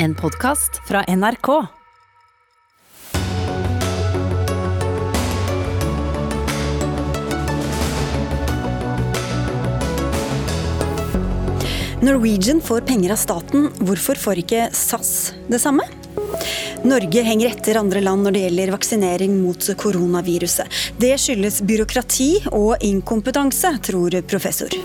[0.00, 1.48] En podkast fra NRK.
[12.02, 15.82] Norwegian får penger av staten, hvorfor får ikke SAS det samme?
[16.86, 20.70] Norge henger etter andre land når det gjelder vaksinering mot koronaviruset.
[20.94, 24.78] Det skyldes byråkrati og inkompetanse, tror professor.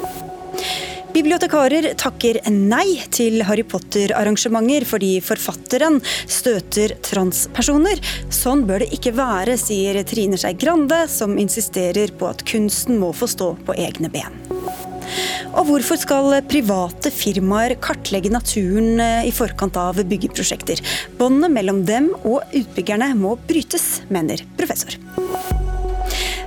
[1.14, 8.02] Bibliotekarer takker nei til Harry Potter-arrangementer fordi forfatteren støter transpersoner.
[8.34, 13.12] Sånn bør det ikke være, sier Trine Skei Grande, som insisterer på at kunsten må
[13.14, 14.42] få stå på egne ben.
[15.54, 20.82] Og hvorfor skal private firmaer kartlegge naturen eh, i forkant av byggeprosjekter?
[21.20, 24.98] Båndet mellom dem og utbyggerne må brytes, mener professor.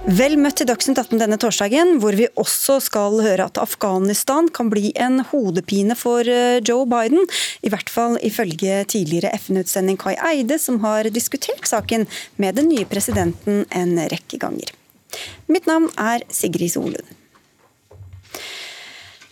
[0.07, 4.69] Vel møtt til Dagsnytt 18 denne torsdagen, hvor vi også skal høre at Afghanistan kan
[4.71, 7.27] bli en hodepine for eh, Joe Biden.
[7.67, 12.07] I hvert fall ifølge tidligere FN-utsending Kai Eide, som har diskutert saken
[12.39, 14.71] med den nye presidenten en rekke ganger.
[15.51, 17.17] Mitt navn er Sigrid Solund.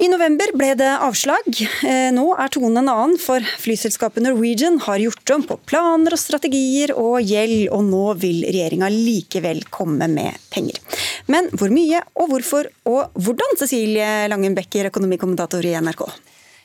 [0.03, 1.47] I november ble det avslag.
[1.87, 6.21] Eh, nå er tonen en annen, for flyselskapet Norwegian har gjort om på planer og
[6.21, 10.81] strategier og gjeld, og nå vil regjeringa likevel komme med penger.
[11.31, 16.09] Men hvor mye og hvorfor og hvordan, Cecilie Langen Becker, økonomikommentator i NRK?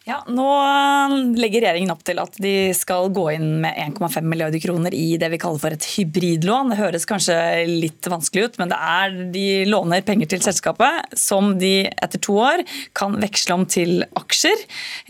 [0.10, 4.62] Ja, Nå eh, legger regjeringen opp til at de skal gå inn med 1,5 milliarder
[4.64, 6.72] kroner i det vi kaller for et hybridlån.
[6.72, 7.36] Det høres kanskje
[7.70, 12.40] litt vanskelig ut, men det er, de låner penger til selskapet som de etter to
[12.42, 12.64] år
[12.98, 14.64] kan veksle om til aksjer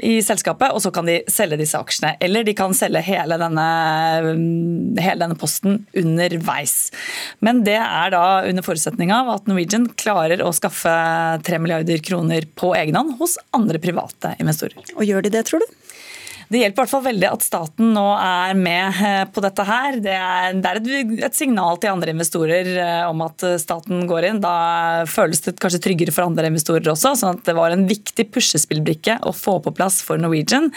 [0.04, 2.18] i selskapet, og så kan de selge disse aksjene.
[2.20, 3.70] Eller de kan selge hele denne,
[5.00, 6.76] hele denne posten underveis.
[7.46, 10.92] Men det er da under forutsetning av at Norwegian klarer å skaffe
[11.48, 14.89] 3 milliarder kroner på egen hånd hos andre private investorer.
[14.98, 15.80] Og gjør de det, tror du?
[16.50, 20.00] Det hjelper i hvert fall veldig at staten nå er med eh, på dette her.
[20.02, 24.32] Det er, det er et, et, signal til andre investorer eh, om at staten går
[24.32, 24.40] inn.
[24.42, 27.14] Da føles det kanskje tryggere for andre investorer også.
[27.22, 30.72] sånn at det var en viktig puslespillbrikke å få på plass for Norwegian.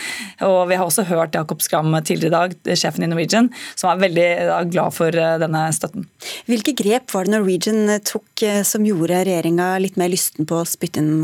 [0.44, 4.04] Og vi har også hørt Jakob Skram tidligere i dag, sjefen i Norwegian, som er
[4.04, 4.28] veldig
[4.76, 6.04] glad for eh, denne støtten.
[6.53, 11.00] Hvilke grep var det Norwegian tok som gjorde regjeringa litt mer lysten på å spytte
[11.00, 11.22] inn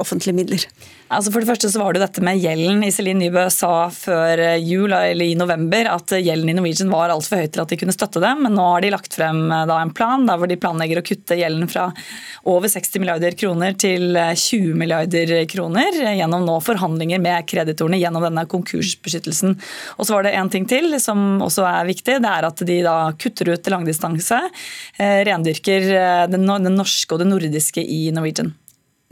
[0.00, 0.66] offentlige midler?
[1.14, 2.82] Altså for det første så var det dette med gjelden.
[2.86, 7.50] Iselin Nybø sa før jul eller i november at gjelden i Norwegian var altfor høy
[7.52, 10.24] til at de kunne støtte dem, men nå har de lagt frem eh, en plan
[10.24, 11.90] hvor de planlegger å kutte gjelden fra
[12.48, 18.46] over 60 milliarder kroner til 20 milliarder kroner gjennom nå forhandlinger med kreditorene gjennom denne
[18.50, 19.56] konkursbeskyttelsen.
[19.98, 22.18] Og så var det en ting til som også er viktig.
[22.24, 24.40] Det er at de da kutter ut langdistanse,
[24.98, 28.54] eh, rendyrker eh, den norske og det nordiske i Norwegian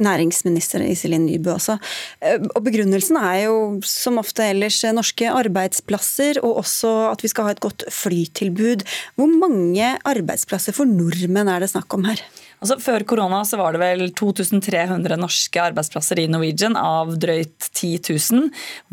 [0.05, 1.79] næringsminister Iselin Nybø også.
[2.23, 7.49] Eh, og Begrunnelsen er jo som ofte ellers norske arbeidsplasser, og også at vi skal
[7.49, 8.87] ha et godt flytilbud.
[9.17, 12.23] Hvor mange arbeidsplasser for nordmenn er det snakk om her?
[12.63, 17.99] Altså, før korona så var det vel 2300 norske arbeidsplasser i Norwegian av drøyt 10
[18.07, 18.45] 000.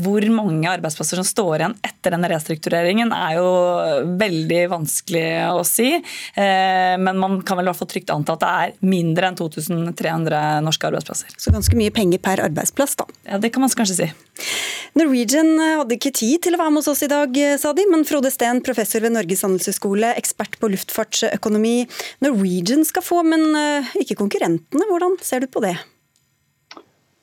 [0.02, 3.52] Hvor mange arbeidsplasser som står igjen etter denne restruktureringen er jo
[4.18, 5.92] veldig vanskelig å si.
[5.94, 9.38] Eh, men man kan vel i hvert fall trygt anta at det er mindre enn
[9.38, 11.38] 2300 norske arbeidsplasser.
[11.38, 13.06] Så ganske mye penger per arbeidsplass, da.
[13.30, 14.10] Ja, Det kan man kanskje si.
[14.98, 18.06] Norwegian hadde ikke tid til å være med hos oss i dag, sa de, men
[18.08, 21.84] Frode Steen, professor ved Norges handelshøyskole, ekspert på luftfartsøkonomi.
[22.26, 23.59] Norwegian skal få, men eh,
[24.02, 24.88] ikke konkurrentene.
[24.90, 25.76] Hvordan ser du på det?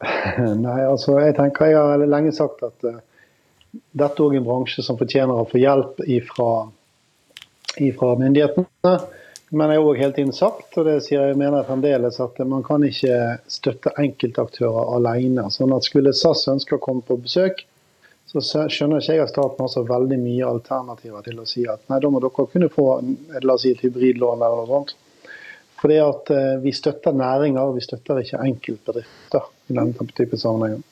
[0.66, 2.98] Nei, altså jeg tenker jeg har lenge sagt at uh,
[3.97, 6.50] dette er en bransje som fortjener å få hjelp ifra,
[7.80, 8.97] ifra myndighetene.
[9.54, 12.64] Men jeg har òg hele tiden sagt, og det sier jeg mener fremdeles, at man
[12.66, 15.47] kan ikke støtte enkeltaktører alene.
[15.54, 17.62] Sånn at Skulle SAS ønske å komme på besøk,
[18.26, 21.84] så skjønner ikke jeg at staten har så veldig mye alternativer til å si at
[21.86, 22.88] nei, da må dere kunne få
[23.38, 24.97] la oss si, et hybridlån eller noe sånt.
[25.81, 30.84] Fordi at eh, Vi støtter næringer, vi støtter ikke enkeltbedrifter i denne type sammenhenger.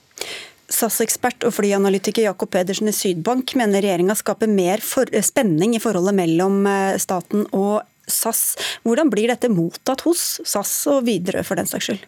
[0.74, 6.64] SAS-ekspert og flyanalytiker Jakob Pedersen i Sydbank mener regjeringa skaper mer spenning i forholdet mellom
[6.66, 8.54] eh, staten og SAS.
[8.84, 12.04] Hvordan blir dette mottatt hos SAS og Widerøe for den saks skyld?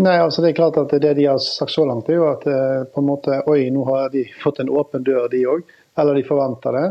[0.00, 2.46] Nei, altså Det er klart at det de har sagt så langt, er jo at
[2.48, 5.66] eh, på en måte, oi, nå har de fått en åpen dør, de òg.
[5.98, 6.86] Eller de forventer det.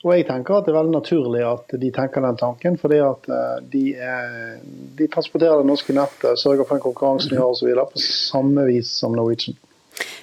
[0.00, 2.78] Og jeg tenker at det er veldig naturlig at de tenker den tanken.
[2.80, 4.60] fordi at eh, de, er,
[4.96, 7.74] de transporterer det norske nettet, sørger for den konkurransen vi har osv.
[7.92, 9.58] på samme vis som Norwegian.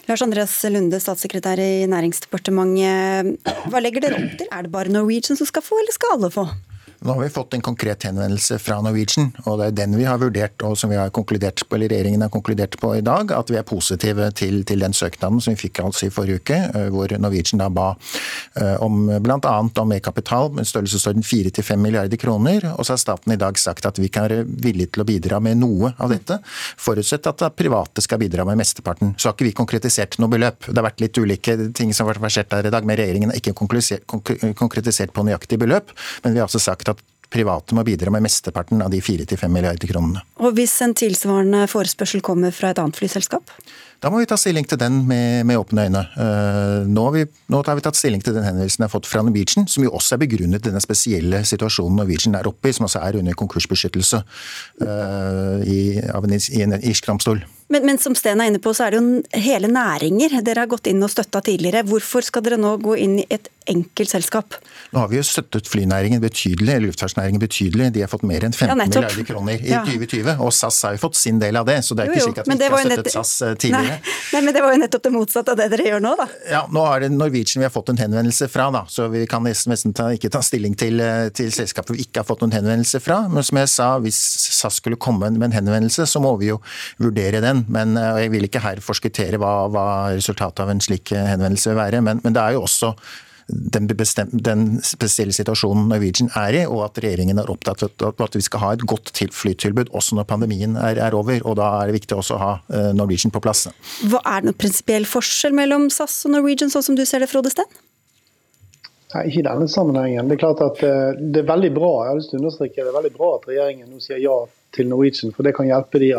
[0.08, 3.38] Lars Andreas Lunde, statssekretær i Næringsdepartementet.
[3.70, 4.50] Hva legger dere opp til?
[4.50, 6.48] Er det bare Norwegian som skal få, eller skal alle få?
[7.00, 10.18] Nå har vi fått en konkret henvendelse fra Norwegian, og det er den vi har
[10.18, 13.52] vurdert og som vi har konkludert på, eller regjeringen har konkludert på i dag, at
[13.54, 16.88] vi er positive til, til den søknaden som vi fikk altså i forrige uke, eh,
[16.94, 17.92] hvor Norwegian da ba
[18.58, 19.54] eh, om bl.a.
[19.62, 22.66] om mer kapital, med størrelsesorden 4-5 milliarder kroner.
[22.76, 25.42] Og så har staten i dag sagt at vi kan være villige til å bidra
[25.44, 26.40] med noe av dette,
[26.82, 29.14] forutsett at private skal bidra med mesteparten.
[29.18, 30.66] Så har ikke vi konkretisert noe beløp.
[30.66, 33.34] Det har vært litt ulike ting som har vært versert der i dag, men regjeringen
[33.34, 35.94] har ikke konkretisert på nøyaktig beløp.
[36.26, 36.97] Men vi har altså sagt at
[37.34, 40.24] private må bidra med mesteparten av de 4-5 milliarder kronene.
[40.42, 43.52] Og Hvis en tilsvarende forespørsel kommer fra et annet flyselskap?
[43.98, 46.04] Da må vi ta stilling til den med, med åpne øyne.
[46.14, 49.24] Uh, nå, vi, nå, har vi tatt stilling til den henvendelsen jeg har fått fra
[49.26, 52.86] Norwegian, som jo også er begrunnet i denne spesielle situasjonen Norwegian er oppe i, som
[52.86, 54.22] også er under konkursbeskyttelse
[54.86, 55.80] uh, i,
[56.14, 57.42] av en, i en irsk domstol.
[57.74, 60.72] Men, men, som Sten er inne på, så er det jo hele næringer dere har
[60.72, 61.84] gått inn og støtta tidligere.
[61.90, 64.58] Hvorfor skal dere nå gå inn i et enkeltselskap?
[64.94, 67.90] Nå har vi jo støttet flynæringen betydelig, luftfartsnæringen betydelig.
[67.96, 69.82] De har fått mer enn 15 ja, milliarder kroner i ja.
[69.88, 70.44] 2020.
[70.44, 72.42] Og SAS har jo fått sin del av det, så det er jo, ikke slik
[72.44, 73.98] at vi ikke har støttet SAS eh, tidligere.
[73.98, 76.28] Nei, nei, men det var jo nettopp det motsatte av det dere gjør nå, da.
[76.52, 78.86] Ja, nå er det Norwegian vi har fått en henvendelse fra, da.
[78.92, 82.30] Så vi kan nesten ta, ikke ta stilling til, eh, til selskapet vi ikke har
[82.30, 83.20] fått noen henvendelse fra.
[83.32, 84.22] Men som jeg sa, hvis
[84.58, 86.62] SAS skulle komme med en henvendelse, så må vi jo
[87.04, 87.66] vurdere den.
[87.74, 91.82] Men eh, jeg vil ikke her forskuttere hva, hva resultatet av en slik henvendelse vil
[91.82, 92.04] være.
[92.06, 92.96] Men, men det er jo også
[93.48, 98.36] den, bestem, den, spesielle situasjonen Norwegian er i, og at regjeringen er opptatt av at
[98.36, 101.40] vi skal ha et godt flytilbud også når pandemien er, er, over.
[101.44, 103.68] og Da er det viktig også å ha eh, Norwegian på plass.
[104.04, 107.32] Hva Er det noen prinsipiell forskjell mellom SAS og Norwegian, sånn som du ser det,
[107.32, 107.70] Frode Steen?
[109.14, 110.28] Nei, Ikke i denne sammenhengen.
[110.28, 112.92] Det er klart at det er veldig bra jeg har lyst til å understreke, det
[112.92, 114.36] er veldig bra at regjeringen nå sier ja
[114.76, 116.12] til Norwegian, for det kan hjelpe de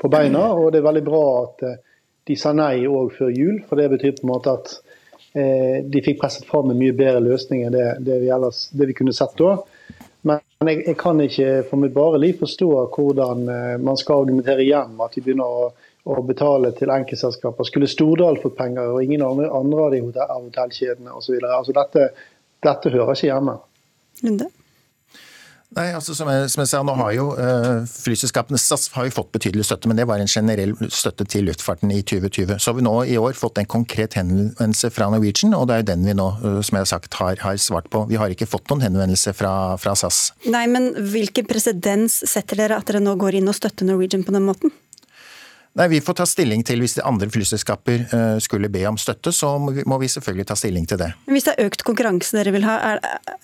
[0.00, 0.48] på beina.
[0.54, 1.78] Og det er veldig bra at eh,
[2.26, 4.85] de sa nei òg før jul, for det betyr på en måte at eh,
[5.36, 8.94] de fikk presset fram en mye bedre løsning enn det, det, vi, ellers, det vi,
[8.96, 9.58] kunne sett da.
[10.26, 14.66] Men jeg, jeg, kan ikke for mitt bare liv forstå hvordan eh, man skal argumentere
[14.66, 15.68] hjem at de begynner å,
[16.10, 17.68] å betale til enkeltselskaper.
[17.68, 21.38] Skulle Stordal fått penger, og ingen andre, av de hotell, hotellkjedene osv.
[21.44, 22.08] Altså dette,
[22.66, 23.58] dette hører ikke hjemme.
[24.24, 24.50] Lunde?
[25.76, 29.12] Nei, altså som jeg, som jeg, sa, nå har jo uh, Flyselskapene SAS har jo
[29.18, 32.56] fått betydelig støtte, men det var en generell støtte til luftfarten i 2020.
[32.56, 35.84] Så har vi nå i år fått en konkret henvendelse fra Norwegian, og det er
[35.84, 38.06] jo den vi nå, uh, som jeg har sagt, har, har, svart på.
[38.08, 39.52] Vi har ikke fått noen henvendelse fra,
[39.82, 40.30] fra SAS.
[40.48, 44.32] Nei, men hvilken presedens setter dere at dere nå går inn og støtter Norwegian på
[44.32, 44.72] den måten?
[45.76, 49.28] Nei, Vi får ta stilling til hvis de andre flyselskaper uh, skulle be om støtte,
[49.34, 51.10] så må vi, selvfølgelig ta stilling til det.
[51.26, 52.76] Men Hvis det er økt konkurranse dere vil ha,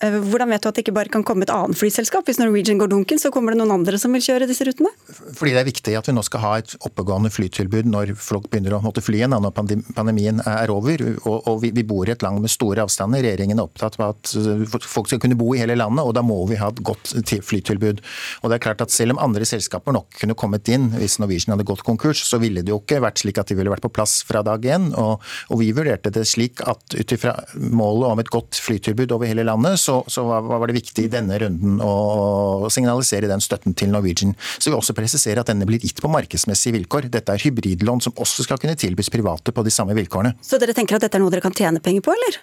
[0.01, 2.25] er, hvordan vet du at det ikke bare kan komme et annet flyselskap?
[2.25, 4.89] Hvis Norwegian går dunken, så kommer det noen andre som vil kjøre disse rutene?
[5.37, 8.79] Fordi det er viktig at vi nå skal ha et oppegående flytilbud når folk begynner
[8.79, 9.53] å måtte fly igjen, når
[9.93, 11.05] pandemien er over.
[11.21, 13.21] Og, og vi, vi, bor i et land med store avstander.
[13.27, 16.25] Regjeringen er opptatt av at eh, folk skal kunne bo i hele landet, og da
[16.25, 17.13] må vi ha et godt
[17.45, 18.01] flytilbud.
[18.41, 21.55] Og det er klart at Selv om andre selskaper nok kunne kommet inn hvis Norwegian
[21.55, 23.91] hadde gått konkurs, så ville det jo ikke vært slik at de ville vært på
[23.93, 24.89] plass fra dag én.
[24.99, 29.29] Og, og, vi vurderte det slik at ut ifra målet om et godt flytilbud over
[29.29, 33.93] hele landet, så, så var det viktig i denne runden å signalisere den støtten til
[33.93, 34.35] Norwegian.
[34.57, 37.11] Så vi også presisere at denne blir gitt på markedsmessige vilkår.
[37.13, 40.35] Dette er hybridlån som også skal kunne tilbys private på de samme vilkårene.
[40.43, 42.41] Så dere tenker at dette er noe dere kan tjene penger på, eller?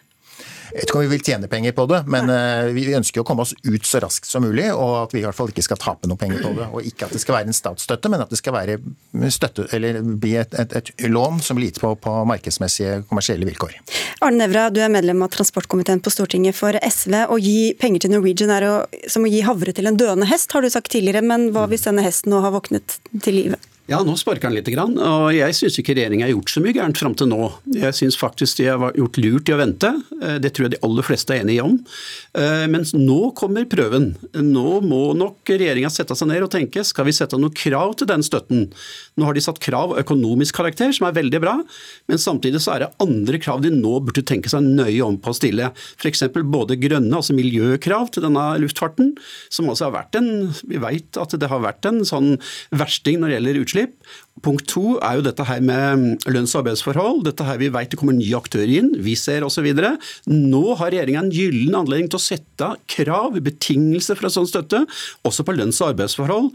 [0.70, 3.26] Jeg vet ikke om vi vil tjene penger på det, men uh, vi ønsker å
[3.26, 5.81] komme oss ut så raskt som mulig, og at vi i hvert fall ikke skal
[5.82, 6.69] tape noe penger på det.
[6.70, 8.78] Og ikke at det skal være en statsstøtte, men at det skal være
[9.34, 13.76] støtte, eller bli et, et, et lån som blir gitt på, på markedsmessige kommersielle vilkår.
[14.20, 17.16] Arne Nævra, du er medlem av transportkomiteen på Stortinget for SV.
[17.26, 18.75] Å gi penger til Norwegian er å,
[19.11, 21.25] som å gi havre til en døende hest, har du sagt tidligere.
[21.25, 23.61] Men hva hvis denne hesten nå har våknet til live?
[23.90, 24.68] Ja, nå sparker han litt.
[24.70, 27.49] Og jeg syns ikke regjeringa har gjort så mye gærent fram til nå.
[27.75, 29.88] Jeg syns faktisk de har gjort lurt i å vente.
[30.23, 31.75] Eh, det tror jeg de aller fleste er enige om.
[32.38, 34.12] Eh, men nå kommer prøven.
[34.38, 38.06] Nå må nok regjeringa sette seg ned og tenke skal vi sette noe krav til
[38.12, 38.68] den støtten.
[39.18, 41.56] Nå har de satt krav av økonomisk karakter, som er veldig bra.
[42.06, 45.35] Men samtidig så er det andre krav de nå burde tenke seg nøye om på
[45.35, 45.73] å stille.
[45.99, 46.28] F.eks.
[46.38, 49.16] både grønne, altså miljøkrav til denne luftfarten,
[49.50, 50.30] som altså har vært en
[50.70, 52.37] Vi vet at det har vært en sånn
[52.70, 54.06] versting når det gjelder utslipp prinzip
[54.44, 57.25] Punkt to er jo dette her med lønns- og arbeidsforhold.
[57.26, 59.66] Dette her Vi vet det kommer nye aktører inn, vi ser osv.
[60.30, 64.82] Nå har regjeringa en gyllen anledning til å sette krav, betingelser for en sånn støtte,
[65.26, 66.50] også på lønns- og arbeidsforhold,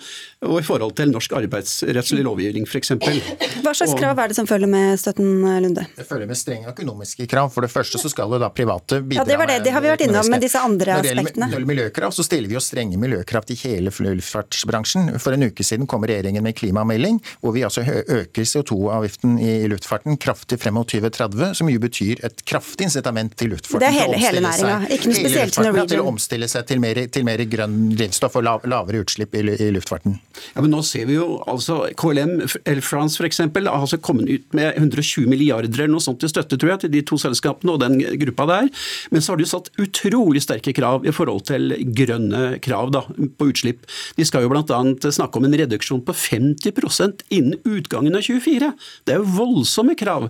[0.46, 2.94] og i forhold til norsk arbeidsrettslig lovgivning f.eks.
[2.96, 5.86] Hva slags krav er det som følger med støtten, Lunde?
[5.98, 7.52] Det følger med strenge økonomiske krav.
[7.54, 9.84] For det første så skal jo da private bidra Ja, Det var det, det har
[9.84, 11.46] vi vært innom, men disse andre aspektene.
[11.46, 15.14] Når det gjelder miljøkrav, så stiller vi jo strenge miljøkrav til hele luftfartsbransjen.
[15.22, 19.68] For en uke siden kom regjeringen med klimamelding, hvor vi altså altså øker CO2-avgiften i
[19.72, 23.84] luftfarten kraftig frem mot 2030, som jo betyr et kraftig incitament til luftfarten.
[23.84, 25.92] Det er hele, hele næringa, ikke noe spesielt til Norwegian.
[25.96, 29.70] Til å omstille seg til mer, til mer grønn drivstoff og lavere utslipp i, i,
[29.76, 30.18] luftfarten.
[30.54, 33.42] Ja, men nå ser vi jo altså KLM Air France f.eks.
[33.44, 36.94] har altså kommet ut med 120 milliarder eller noe sånt til støtte, tror jeg, til
[36.96, 38.72] de to selskapene og den gruppa der.
[39.14, 43.50] Men så har de satt utrolig sterke krav i forhold til grønne krav da, på
[43.52, 43.86] utslipp.
[44.20, 44.82] De skal jo bl.a.
[45.16, 48.72] snakke om en reduksjon på 50% innen utgangen av 24.
[49.06, 50.30] Det er jo voldsomme krav.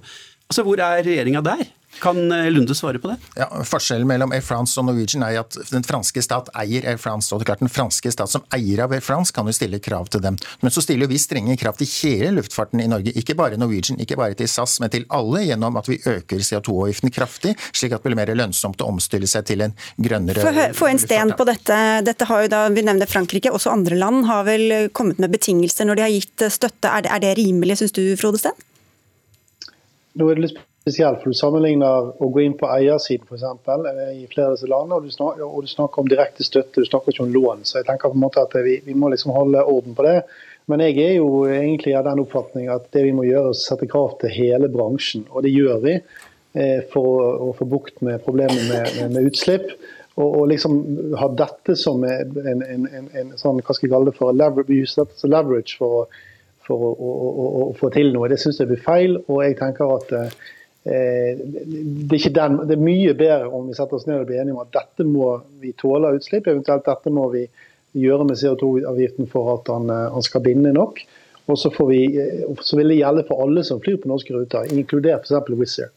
[0.49, 1.65] Altså, Hvor er regjeringa der?
[1.99, 3.15] Kan eh, Lunde svare på det?
[3.35, 7.31] Ja, Forskjellen mellom Air France og Norwegian er at den franske stat eier Air France.
[7.33, 9.79] og det er klart Den franske stat som eier av Air France kan jo stille
[9.83, 10.37] krav til dem.
[10.61, 13.15] Men så stiller vi strenge krav til hele luftfarten i Norge.
[13.15, 17.13] Ikke bare Norwegian, ikke bare til SAS, men til alle gjennom at vi øker CO2-avgiften
[17.15, 20.99] kraftig, slik at det blir mer lønnsomt å omstille seg til en grønnere Få en
[21.01, 21.79] sten på dette.
[22.05, 25.87] Dette har jo da, Vi nevner Frankrike, også andre land har vel kommet med betingelser
[25.87, 26.91] når de har gitt støtte.
[26.91, 28.57] Er det, er det rimelig, syns du, Frode Steen?
[30.15, 34.21] Nå er det litt spesielt, for Du sammenligner å gå inn på eiersiden eksempel, eh,
[34.21, 36.85] i flere av disse landene, og du, snakker, og du snakker om direkte støtte, du
[36.85, 37.63] snakker ikke om lån.
[37.65, 40.21] så jeg tenker på en måte at vi, vi må liksom holde orden på det.
[40.67, 43.57] Men jeg er jo egentlig av den oppfatning at det vi må gjøre er å
[43.57, 45.25] sette krav til hele bransjen.
[45.31, 49.71] Og det gjør vi eh, for å, å, få bukt med problemet med, med, utslipp.
[50.15, 50.77] Og, og, liksom
[51.17, 55.05] ha dette som en, en, en, en, sånn, hva skal jeg kalle det for, leverage,
[55.25, 56.13] leverage for,
[56.65, 59.17] for å, å, å, få til noe, det syns jeg blir feil.
[59.25, 63.73] Og jeg tenker at eh, Eh, det er, den, det er, mye bedre om vi
[63.73, 66.45] setter oss ned og blir enige om at dette må vi tåle av utslipp.
[66.45, 67.47] Eventuelt dette må vi
[67.97, 71.01] gjøre med CO2-avgiften for at han, eh, han, skal binde nok.
[71.49, 74.69] Og så, vi, eh, så, vil det gjelde for alle som flyr på norske ruter,
[74.73, 75.53] inkludert f.eks.
[75.57, 75.93] Wizz Air.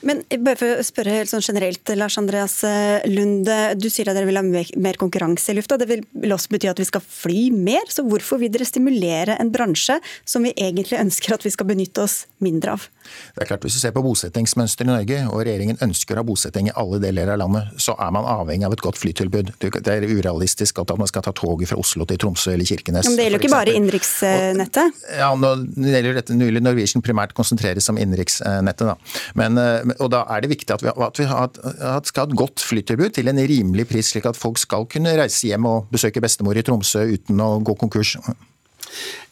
[0.00, 3.56] Men bare for å spørre helt sånn generelt, Lars Andreas eh, Lunde.
[3.76, 5.76] Du sier at dere vil ha mer konkurranse i lufta.
[5.80, 7.84] Det vil også bety at vi skal fly mer.
[7.92, 12.06] Så hvorfor vil dere stimulere en bransje som vi egentlig ønsker at vi skal benytte
[12.06, 12.88] oss mindre av?
[13.36, 16.26] Det er klart Hvis du ser på bosettingsmønsteret i Norge, og regjeringen ønsker å ha
[16.26, 19.54] bosetting i alle deler av landet, så er man avhengig av et godt flytilbud.
[19.60, 23.08] Det er urealistisk at man skal ta toget fra Oslo til Tromsø eller Kirkenes.
[23.08, 25.02] Men det gjelder jo ikke bare innenriksnettet?
[25.18, 29.12] Ja, nå gjelder dette Norwegian primært konsentreres om innenriksnettet.
[29.38, 31.50] Men Eh, og Da er det viktig at vi, at vi har,
[31.96, 35.16] at skal ha et godt flytilbud til en rimelig pris, slik at folk skal kunne
[35.18, 38.16] reise hjem og besøke bestemor i Tromsø uten å gå konkurs.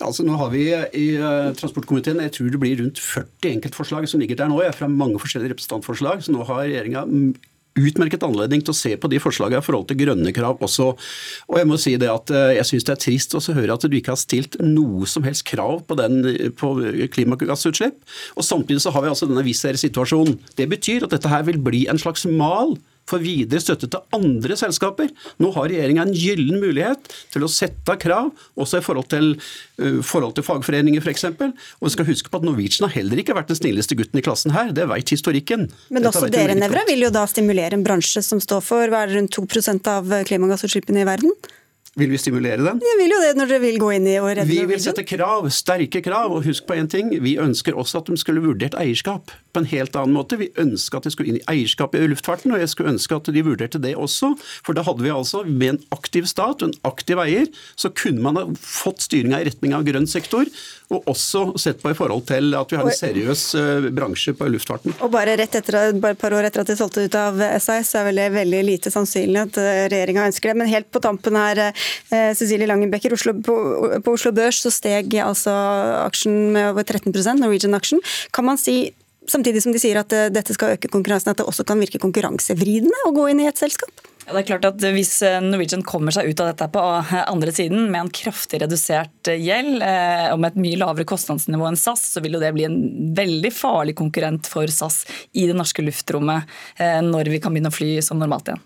[0.04, 4.22] Altså, nå har vi i uh, transportkomiteen jeg tror det blir rundt 40 enkeltforslag som
[4.22, 6.24] ligger der nå, fra mange forskjellige representantforslag.
[6.24, 7.06] Så nå har regjeringa
[7.76, 10.90] utmerket anledning til å se på de forslagene i forhold til grønne krav også.
[11.50, 13.84] Og Jeg må si det at eh, jeg syns det er trist å høre at
[13.84, 16.22] du ikke har stilt noe som helst krav på, den,
[16.56, 16.72] på
[17.12, 18.00] klimagassutslipp.
[18.36, 20.38] Og Samtidig så har vi altså denne Wizz Air-situasjonen.
[20.56, 24.56] Det betyr at dette her vil bli en slags mal for videre støtte til andre
[24.58, 25.10] selskaper.
[25.42, 29.32] Nå har regjeringa en gyllen mulighet til å sette av krav, også i forhold til,
[29.80, 31.28] uh, forhold til fagforeninger f.eks.
[31.30, 34.24] Og vi skal huske på at Norwegian har heller ikke vært den snilleste gutten i
[34.26, 35.68] klassen her, det vet historikken.
[35.90, 39.04] Men Dette også dere, Nevra, vil jo da stimulere en bransje som står for hva
[39.04, 41.36] er det, rundt 2% av klimagassutslippene i verden?
[41.96, 42.80] Vil vi stimulere den?
[42.82, 45.00] Vi vil jo det når dere vil gå inn i og redde Vi vil sette
[45.08, 46.34] krav, sterke krav.
[46.36, 49.70] Og husk på én ting, vi ønsker også at de skulle vurdert eierskap på en
[49.72, 50.36] helt annen måte.
[50.40, 53.30] Vi ønska at de skulle inn i eierskapet i luftfarten, og jeg skulle ønske at
[53.32, 54.34] de vurderte det også.
[54.66, 57.48] For da hadde vi altså, med en aktiv stat og en aktiv eier,
[57.78, 60.50] så kunne man ha fått styringa i retning av grønn sektor.
[60.92, 64.50] Og også sett på i forhold til at vi har en seriøs uh, bransje på
[64.52, 64.94] luftfarten.
[65.02, 67.90] Og bare, rett etter, bare et par år etter at de solgte ut av SAS,
[67.90, 70.58] så er vel det veldig lite sannsynlig at uh, regjeringa ønsker det.
[70.60, 71.62] Men helt på tampen her,
[72.12, 73.56] uh, Cecilie Langenbecker, Oslo, på,
[74.04, 75.54] på, Oslo Børs så steg altså
[76.04, 78.04] aksjen med over 13% Norwegian-aksjen.
[78.36, 78.78] Kan man si
[79.28, 82.00] Samtidig som de sier at eh, dette skal øke konkurransen, at det også kan virke
[82.02, 83.90] konkurransevridende å gå inn i et selskap?
[84.26, 87.14] Ja, det er klart at Hvis eh, Norwegian kommer seg ut av dette på eh,
[87.26, 92.04] andre siden med en kraftig redusert gjeld og med et mye lavere kostnadsnivå enn SAS,
[92.14, 92.78] så vil jo det bli en
[93.18, 95.02] veldig farlig konkurrent for SAS
[95.34, 96.46] i det norske luftrommet
[97.06, 98.62] når vi kan begynne å fly som normalt igjen.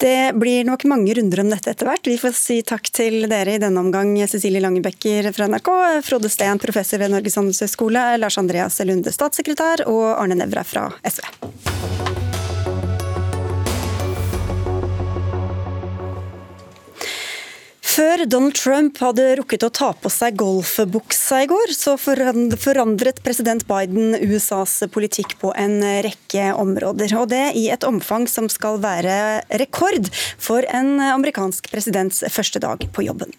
[0.00, 2.08] Det blir nok mange runder om dette etter hvert.
[2.08, 5.68] Vi får si takk til dere i denne omgang, Cecilie Langebekker fra NRK,
[6.06, 12.29] Frode Steen, professor ved Norges handelshøyskole, Lars Andreas Lunde, statssekretær, og Arne Nævra fra SV.
[17.90, 23.64] Før Donald Trump hadde rukket å ta på seg golfbuksa i går, så forandret president
[23.66, 27.16] Biden USAs politikk på en rekke områder.
[27.18, 30.06] Og det i et omfang som skal være rekord
[30.38, 33.34] for en amerikansk presidents første dag på jobben.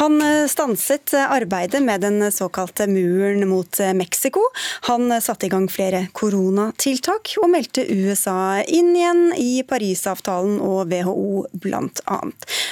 [0.00, 4.44] Han eh, stanset arbeidet med den såkalte muren mot Mexico.
[4.88, 11.44] Han satte i gang flere koronatiltak, og meldte USA inn igjen i Parisavtalen og WHO
[11.52, 12.18] bl.a.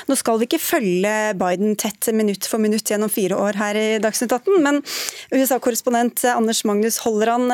[0.08, 3.86] Nå skal vi ikke følge Biden tett minutt for minutt gjennom fire år her i
[4.02, 4.82] Dagsnytt 18, men
[5.34, 7.48] USA-korrespondent Anders Magnus, holder han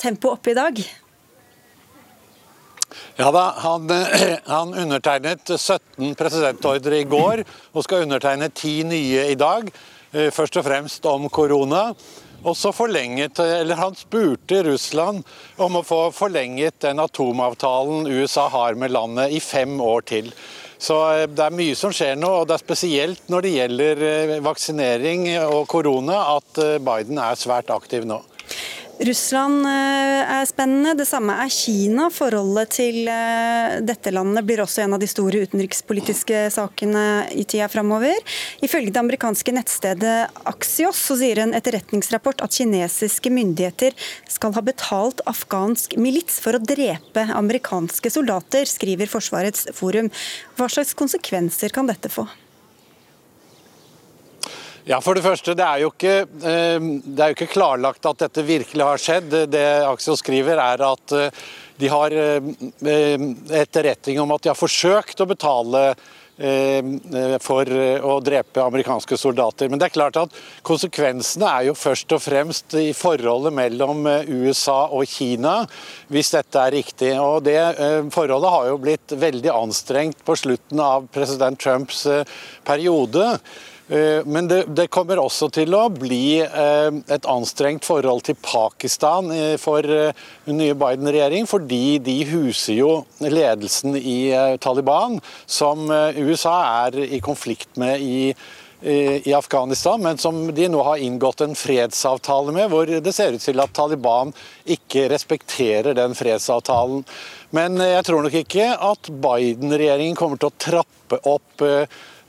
[0.00, 0.84] tempoet oppe i dag?
[3.16, 3.90] Ja da, han,
[4.44, 9.70] han, undertegnet 17 presidentordre i går, og skal undertegne ti nye i dag.
[10.10, 11.92] Eh, først og fremst om korona.
[12.44, 15.22] Og så forlenget, eller Han spurte Russland
[15.56, 20.34] om å få forlenget den atomavtalen USA har med landet i fem år til.
[20.76, 24.06] Så eh, det er mye som skjer nå, og det er spesielt når det gjelder
[24.10, 28.24] eh, vaksinering og korona at Biden er svært aktiv nå.
[29.02, 32.06] Russland eh, er spennende, det samme er Kina.
[32.14, 37.66] Forholdet til eh, dette landet blir også en av de store utenrikspolitiske sakene i tida
[37.72, 38.14] framover.
[38.62, 40.14] Ifølge det amerikanske nettstedet
[40.46, 43.98] Axios så sier en etterretningsrapport at kinesiske myndigheter
[44.30, 50.12] skal ha betalt afghansk milits for å drepe amerikanske soldater, skriver Forsvarets forum.
[50.54, 52.28] Hva slags konsekvenser kan dette få?
[54.84, 58.20] Ja, For det første, det er, jo ikke, eh, det er jo ikke klarlagt at
[58.20, 59.30] dette virkelig har skjedd.
[59.48, 61.38] Det Aksel skriver er at eh,
[61.80, 62.50] de har eh,
[63.62, 65.88] etterretning om at de har forsøkt å betale
[66.34, 69.68] for å drepe amerikanske soldater.
[69.70, 70.32] Men det er klart at
[70.66, 75.60] konsekvensene er jo først og fremst i forholdet mellom USA og Kina,
[76.10, 77.12] hvis dette er riktig.
[77.22, 77.60] Og det
[78.16, 82.02] forholdet har jo blitt veldig anstrengt på slutten av president Trumps
[82.66, 83.28] periode.
[83.94, 89.30] Eh, men det, det, kommer også til å bli eh, et anstrengt forhold til Pakistan
[89.30, 92.90] eh, for den nye Biden-regjering, fordi de huser jo
[93.22, 95.86] ledelsen i Taliban, som
[96.18, 98.32] USA er i konflikt med i,
[98.84, 103.44] i Afghanistan, men som de nå har inngått en fredsavtale med, hvor det ser ut
[103.44, 104.34] til at Taliban
[104.76, 107.04] ikke respekterer den fredsavtalen.
[107.56, 111.64] Men jeg tror nok ikke at Biden-regjeringen kommer til å trappe opp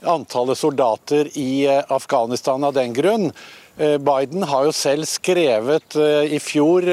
[0.00, 3.32] antallet soldater i eh, Afghanistan av den grunn.
[3.76, 6.86] Eh, Biden har jo selv skrevet eh, i fjor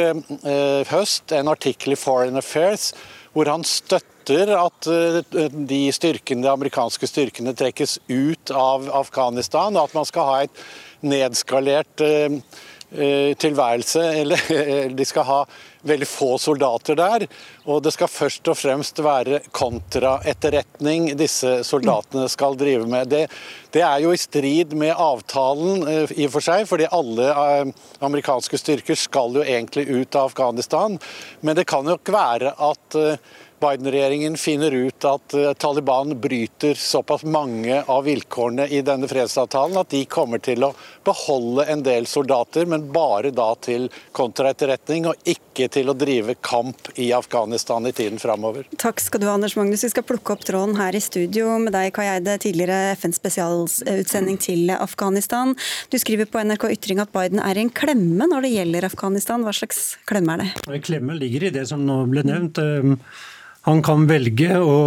[0.90, 2.92] høst en artikkel i Foreign Affairs
[3.34, 9.96] hvor han støtter at de, styrkene, de amerikanske styrkene trekkes ut av Afghanistan, og at
[9.98, 10.62] man skal ha et
[11.02, 12.04] nedskalert
[12.94, 14.02] tilværelse.
[14.22, 15.44] Eller de skal ha
[15.84, 17.26] veldig få soldater der.
[17.68, 23.12] Og det skal først og fremst være kontraetterretning disse soldatene skal drive med.
[23.12, 23.24] Det,
[23.74, 27.30] det, er jo i strid med avtalen uh, i og for seg, fordi alle
[28.04, 31.00] amerikanske styrker skal jo egentlig ut av Afghanistan.
[31.41, 33.00] Men det kan jo ikke være at
[33.63, 39.89] Biden-regjeringen finner ut at eh, Taliban bryter såpass mange av vilkårene i denne fredsavtalen at
[39.93, 40.73] de kommer til å
[41.06, 46.89] beholde en del soldater, men bare da til kontraetterretning, og ikke til å drive kamp
[46.99, 48.67] i Afghanistan i tiden framover.
[48.84, 49.86] Takk skal du ha, Anders Magnus.
[49.88, 54.39] Vi skal plukke opp tråden her i studio med deg, Kai Eide, tidligere FNs spesialutsending
[54.43, 55.56] til Afghanistan.
[55.93, 59.47] Du skriver på NRK Ytring at Biden er i en klemme når det gjelder Afghanistan.
[59.47, 60.82] Hva slags klemme er det?
[60.84, 62.60] Klemme ligger i det som nå ble nevnt.
[63.67, 64.78] Han kan velge å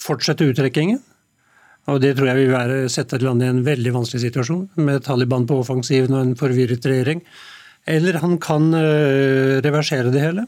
[0.00, 0.98] fortsette uttrekkingen.
[1.90, 5.02] Og Det tror jeg vil være, sette et land i en veldig vanskelig situasjon, med
[5.06, 7.22] Taliban på offensiven og en forvirret regjering.
[7.88, 10.44] Eller han kan uh, reversere det hele.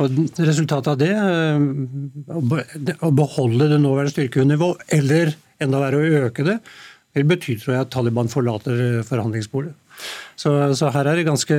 [0.00, 6.46] Og Resultatet av det, uh, å beholde det nåværende styrkenivå, eller enda verre å øke
[6.46, 6.58] det,
[7.12, 9.74] vil bety tror jeg, at Taliban forlater forhandlingsbordet.
[10.38, 11.56] Så, så her er det ganske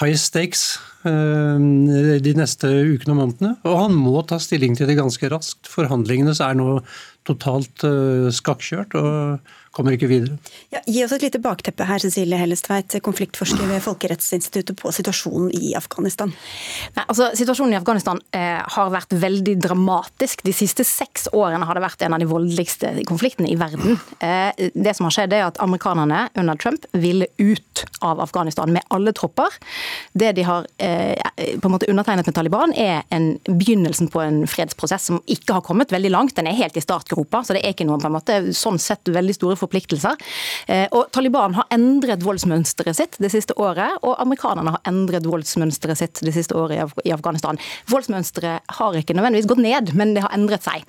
[0.00, 3.52] high stakes Eh, de neste ukene og månedene.
[3.68, 5.68] Og han må ta stilling til det ganske raskt.
[5.70, 6.80] Forhandlingene er nå
[7.28, 10.38] totalt uh, skakkjørt og kommer ikke videre.
[10.72, 15.72] Ja, gi oss et lite bakteppe her, Cecilie Hellestveit, konfliktforsker ved Folkerettsinstituttet, på situasjonen i
[15.78, 16.32] Afghanistan.
[16.96, 20.42] Nei, altså, situasjonen i Afghanistan eh, har vært veldig dramatisk.
[20.46, 23.98] De siste seks årene har det vært en av de voldeligste konfliktene i verden.
[24.24, 28.86] Eh, det som har skjedd, er at amerikanerne under Trump ville ut av Afghanistan med
[28.94, 29.54] alle tropper.
[30.12, 31.16] Det de har eh,
[31.58, 35.66] på en måte undertegnet med Taliban, er en begynnelsen på en fredsprosess som ikke har
[35.66, 36.36] kommet veldig langt.
[36.38, 39.08] Den er helt i startgropa så det er ikke noe på en måte sånn sett
[39.12, 39.67] veldig store forpliktelser.
[39.72, 46.00] Eh, og Taliban har endret voldsmønsteret sitt det siste året, og amerikanerne har endret voldsmønsteret
[46.00, 47.58] sitt det siste året i Afghanistan.
[47.90, 50.86] Voldsmønsteret har ikke nødvendigvis gått ned, men det har endret seg.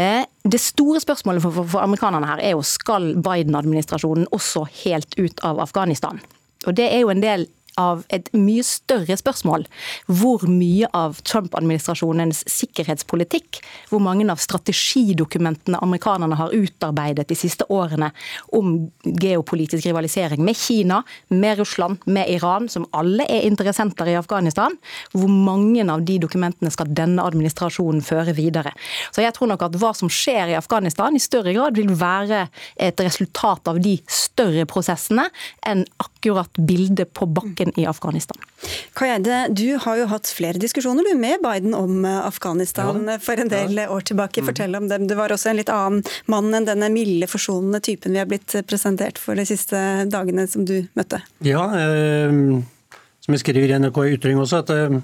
[0.00, 5.18] Eh, det store spørsmålet for, for, for amerikanerne her er jo skal Biden-administrasjonen også helt
[5.18, 6.20] ut av Afghanistan.
[6.64, 7.48] Og Det er jo en del
[7.80, 9.66] av et mye større spørsmål.
[10.06, 13.60] Hvor mye av Trump-administrasjonens sikkerhetspolitikk,
[13.90, 18.10] hvor mange av strategidokumentene amerikanerne har utarbeidet de siste årene
[18.56, 24.76] om geopolitisk rivalisering med Kina, med Russland, med Iran, som alle er interessenter i Afghanistan,
[25.12, 28.72] hvor mange av de dokumentene skal denne administrasjonen føre videre.
[29.12, 32.46] Så jeg tror nok at hva som skjer i Afghanistan i større grad vil være
[32.80, 35.26] et resultat av de større prosessene
[35.66, 38.38] enn akkurat bildet på bakken i Afghanistan.
[38.98, 43.18] Kajeide, du har jo hatt flere diskusjoner du, med Biden om eh, Afghanistan ja.
[43.22, 43.88] for en del ja.
[43.92, 44.42] år tilbake.
[44.42, 44.50] Mm.
[44.50, 45.08] Fortell om dem.
[45.10, 48.56] Du var også en litt annen mann enn denne milde, forsonende typen vi har blitt
[48.68, 49.78] presentert for de siste
[50.10, 51.22] dagene som du møtte.
[51.46, 52.40] Ja, eh,
[53.24, 54.98] som jeg skriver i NRK Ytring også, at eh,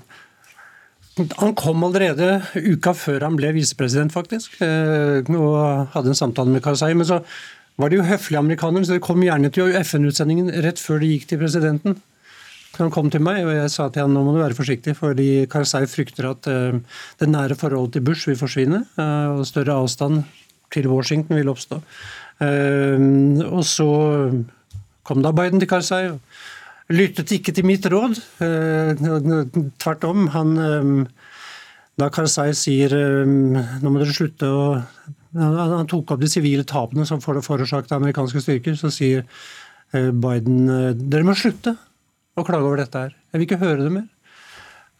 [1.40, 6.62] han kom allerede uka før han ble visepresident, faktisk, eh, og hadde en samtale med
[6.64, 6.92] Karzai.
[6.94, 7.20] Men så
[7.80, 11.28] var de jo høflige amerikanere, så de kom gjerne til FN-utsendingen rett før de gikk
[11.30, 11.96] til presidenten.
[12.80, 15.44] Han kom til meg og jeg sa til han nå må du være forsiktig, fordi
[15.50, 16.78] Karzai frykter at uh,
[17.20, 20.22] det nære forholdet til Bush vil forsvinne, uh, og større avstand
[20.72, 21.80] til Washington vil oppstå.
[22.40, 23.90] Uh, og så
[25.04, 26.06] kom da Biden til Karzai
[26.90, 28.16] lyttet ikke til mitt råd.
[29.78, 30.24] Tvert om.
[30.34, 31.04] Han,
[32.00, 34.64] da Karzai sier nå må dere slutte å
[35.38, 38.74] han tok opp de sivile tapene som forårsaket amerikanske styrker.
[38.74, 39.22] Så sier
[39.94, 40.66] Biden
[40.98, 41.76] dere må slutte
[42.40, 43.14] å klage over dette her.
[43.30, 44.08] Jeg vil ikke høre det mer.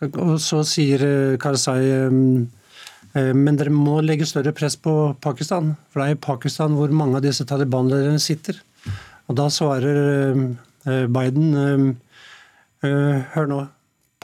[0.08, 2.14] Og så sier eh, Karzai eh,
[3.20, 5.74] eh, men dere må legge større press på Pakistan.
[5.90, 8.60] For det er i Pakistan hvor mange av disse Taliban-lederne sitter.
[9.30, 10.38] Og da svarer
[11.14, 11.52] Biden
[12.80, 13.58] Hør nå.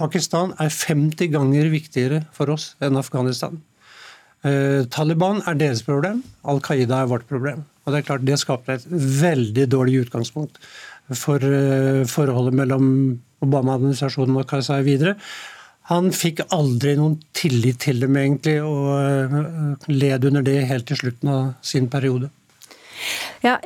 [0.00, 3.60] Pakistan er 50 ganger viktigere for oss enn Afghanistan.
[4.90, 7.62] Taliban er deres problem, Al Qaida er vårt problem.
[7.84, 10.58] Og Det er klart det skaper et veldig dårlig utgangspunkt
[11.14, 12.88] for eh, forholdet mellom
[13.44, 15.14] Obama-administrasjonen og Karzai videre.
[15.90, 20.98] Han fikk aldri noen tillit til dem, egentlig, og eh, led under det helt til
[21.04, 22.32] slutten av sin periode.
[23.44, 23.56] Ja,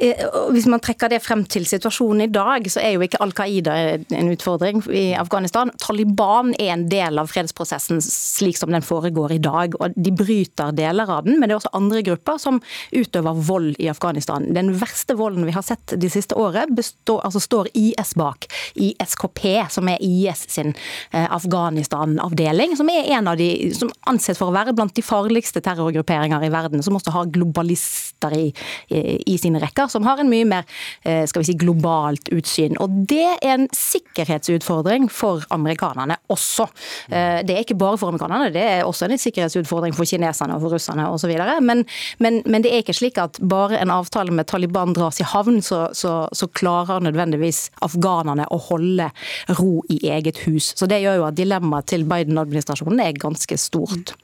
[0.52, 3.76] hvis man trekker det frem til situasjonen i dag, så er jo ikke Al Qaida
[4.16, 5.70] en utfordring i Afghanistan.
[5.80, 9.76] Taliban er en del av fredsprosessen slik som den foregår i dag.
[9.80, 12.60] og De bryter deler av den, men det er også andre grupper som
[12.92, 14.48] utøver vold i Afghanistan.
[14.54, 18.48] Den verste volden vi har sett de siste året, består, altså står IS bak.
[18.74, 24.38] I SKP, som er IS sin eh, Afghanistan-avdeling, som er en av de som anses
[24.38, 28.46] for å være blant de farligste terrorgrupperinger i verden, som også har globalister i,
[28.90, 30.64] i sine rekker, som har en mye mer
[31.04, 32.76] eh, skal vi si, globalt utsyn.
[32.80, 36.66] Og Det er en sikkerhetsutfordring for amerikanerne også.
[37.10, 40.64] Eh, det er ikke bare for amerikanerne, det er også en sikkerhetsutfordring for kineserne og
[40.64, 41.34] for russerne osv.
[41.60, 41.84] Men,
[42.18, 45.60] men, men det er ikke slik at bare en avtale med Taliban dras i havn,
[45.62, 49.10] så, så, så klarer nødvendigvis afghanerne å holde
[49.58, 50.72] ro i eget hus.
[50.76, 54.14] Så Det gjør jo at dilemmaet til Biden-administrasjonen er ganske stort.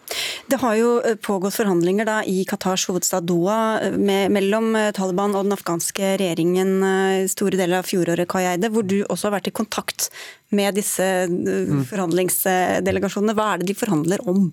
[0.51, 5.47] Det har jo eh, pågått forhandlinger da i Qatars hovedstad Doha med, mellom Taliban og
[5.47, 6.77] den afghanske regjeringen
[7.25, 10.11] i store deler av fjoråret, Kayeide, hvor du også har vært i kontakt
[10.55, 11.87] med disse eh, mm.
[11.91, 13.35] forhandlingsdelegasjonene.
[13.37, 14.51] Hva er det de forhandler om?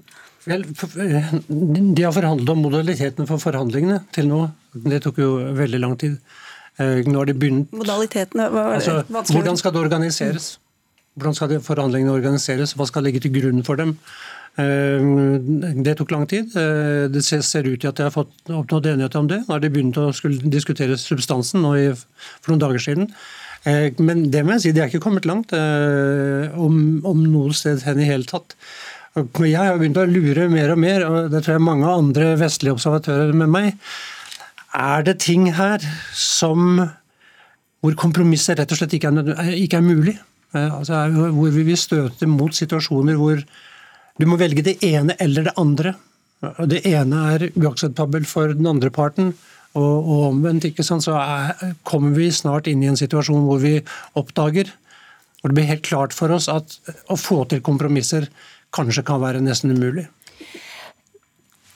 [0.49, 4.47] Vel, eh, De har forhandlet om modalitetene for forhandlingene til nå.
[4.73, 6.17] Det tok jo veldig lang tid.
[6.73, 8.47] Nå har de begynt Modalitetene?
[8.49, 10.55] Altså, hvordan skal det organiseres?
[11.13, 12.73] Hvordan skal forhandlingene organiseres?
[12.73, 13.93] Hva skal ligge til grunn for dem?
[14.53, 15.05] Eh,
[15.81, 16.51] det tok lang tid.
[16.57, 19.41] Eh, det ser ut til at de har fått oppnådd enighet om det.
[19.47, 20.11] Nå har de begynt å
[20.45, 23.09] diskutere substansen nå for noen dager siden.
[23.65, 26.75] Eh, men det må jeg si, de er ikke kommet langt, om,
[27.07, 28.57] om noe sted hen i hele tatt.
[29.13, 32.73] Jeg har begynt å lure mer og mer, og det tror jeg mange andre vestlige
[32.73, 33.73] observatører med meg.
[34.73, 35.81] Er det ting her
[36.17, 36.79] som
[37.83, 40.15] hvor kompromisset rett og slett ikke er, ikke er mulig?
[40.53, 43.41] Altså, hvor vi vil støte mot situasjoner hvor
[44.19, 45.95] du må velge det ene eller det andre.
[46.69, 49.33] Det ene er uakseptabelt for den andre parten.
[49.73, 53.61] Og, og omvendt ikke sant, så er, kommer vi snart inn i en situasjon hvor
[53.63, 53.79] vi
[54.19, 54.69] oppdager
[55.43, 56.77] og det blir helt klart for oss at
[57.11, 58.29] å få til kompromisser
[58.73, 60.07] kanskje kan være nesten umulig.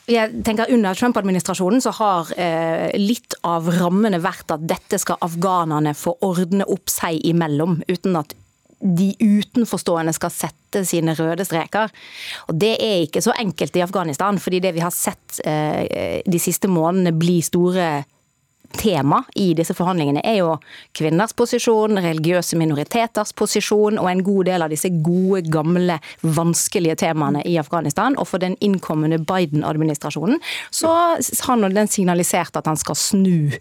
[0.08, 5.92] Jeg tenker Under Trump-administrasjonen så har eh, litt av rammene vært at dette skal afghanerne
[6.00, 8.32] få ordne opp seg imellom, uten at
[8.80, 10.57] de utenforstående skal sette
[10.88, 11.92] sine røde streker.
[12.48, 16.40] Og Det er ikke så enkelt i Afghanistan, fordi det vi har sett eh, de
[16.40, 18.04] siste månedene bli store
[18.78, 20.56] tema i disse forhandlingene er jo
[20.98, 27.44] kvinners posisjon, religiøse minoriteters posisjon og en god del av disse gode, gamle, vanskelige temaene
[27.48, 28.18] i Afghanistan.
[28.20, 30.42] Og for den innkommende Biden-administrasjonen
[30.74, 33.54] så har den signalisert at han skal snu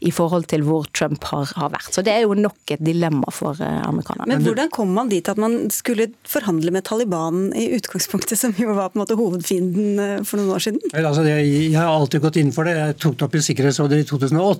[0.00, 1.92] i forhold til hvor Trump har, har, vært.
[1.94, 4.30] Så det er jo nok et dilemma for eh, amerikanerne.
[4.32, 8.74] Men hvordan kom man dit at man skulle forhandle med Taliban i utgangspunktet, som jo
[8.76, 10.80] var på en måte hovedfienden eh, for noen år siden?
[10.92, 12.76] Altså, jeg, har alltid gått inn for det.
[12.78, 14.51] Jeg tok det opp i Sikkerhetsrådet i 2008.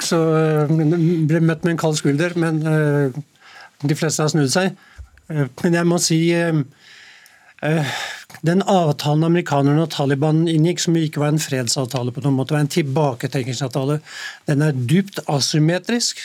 [0.00, 2.62] Så eh, ble møtt med en kald skulder, men
[3.80, 4.76] de fleste har snudd seg.
[5.30, 6.20] Men jeg må si
[7.60, 12.64] den avtalen amerikanerne og Taliban inngikk, som ikke var en fredsavtale, på noen måte, var
[12.64, 14.00] en tilbaketrekningsavtale,
[14.48, 16.22] den er dypt asymmetrisk.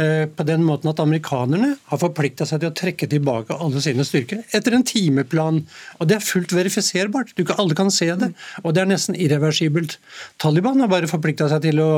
[0.00, 4.06] Eh, på den måten at amerikanerne har forplikta seg til å trekke tilbake alle sine
[4.08, 5.58] styrker etter en timeplan.
[6.00, 7.34] Og Det er fullt verifiserbart.
[7.36, 8.30] Du, alle kan se det.
[8.64, 9.98] Og det er nesten irreversibelt.
[10.40, 11.90] Taliban har bare forplikta seg til å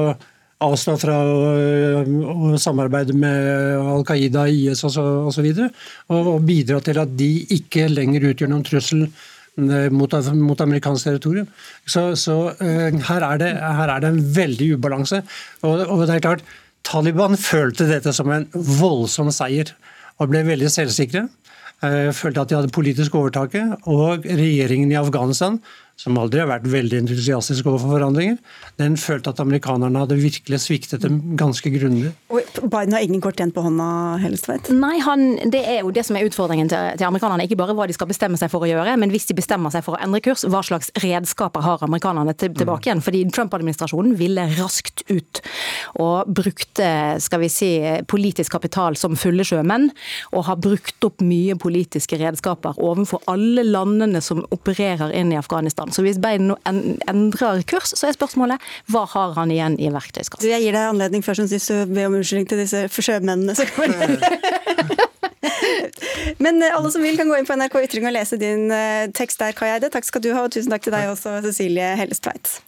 [0.65, 4.99] avstå fra å, å samarbeide med Al Qaida, IS osv.
[5.29, 5.71] Og, så,
[6.09, 11.13] og, og bidra til at de ikke lenger utgjør noen trussel eh, mot, mot amerikansk
[11.13, 11.47] territorium.
[11.87, 15.23] Så, så her, er det, her, er det, en veldig ubalanse.
[15.63, 16.47] Og, og, det er klart,
[16.85, 19.73] Taliban følte dette som en voldsom seier
[20.21, 21.27] og ble veldig selvsikre.
[21.85, 23.75] Uh, følte at de hadde politisk overtaket.
[23.91, 25.59] Og regjeringen i Afghanistan
[25.97, 28.39] som aldri har vært veldig entusiastisk overfor forandringer,
[28.81, 32.11] den følte at amerikanerne hadde virkelig sviktet dem ganske grundig.
[32.29, 33.87] Biden har ingen kort igjen på hånda,
[34.23, 34.73] Hellestveit?
[34.75, 35.23] Nei, han,
[35.55, 37.47] det er jo det som er utfordringen til, til, amerikanerne.
[37.47, 39.85] Ikke bare hva de skal bestemme seg for å gjøre, men hvis de bestemmer seg
[39.87, 43.05] for å endre kurs, hva slags redskaper har amerikanerne til, tilbake igjen?
[43.05, 45.43] Fordi Trump-administrasjonen ville raskt ut
[46.03, 46.91] og brukte
[47.23, 47.71] skal vi si,
[48.11, 49.91] politisk kapital som fulle sjømenn,
[50.35, 55.84] og har brukt opp mye politiske redskaper overfor alle landene som opererer inn i Afghanistan
[55.85, 55.95] avstand.
[55.95, 56.57] Så hvis Biden nå
[57.09, 58.59] endrer kurs, så er spørsmålet
[58.91, 60.49] hva har han igjen i verktøyskassen?
[60.49, 63.55] Jeg gir deg anledning først og sist til å be om unnskyldning til disse sjømennene
[63.55, 63.67] som
[66.41, 69.11] Men eh, alle som vil kan gå inn på NRK Ytring og lese din eh,
[69.15, 69.91] tekst der, Kai Eide.
[69.93, 72.59] Takk skal du ha, og tusen takk til deg også, Cecilie Hellestveit.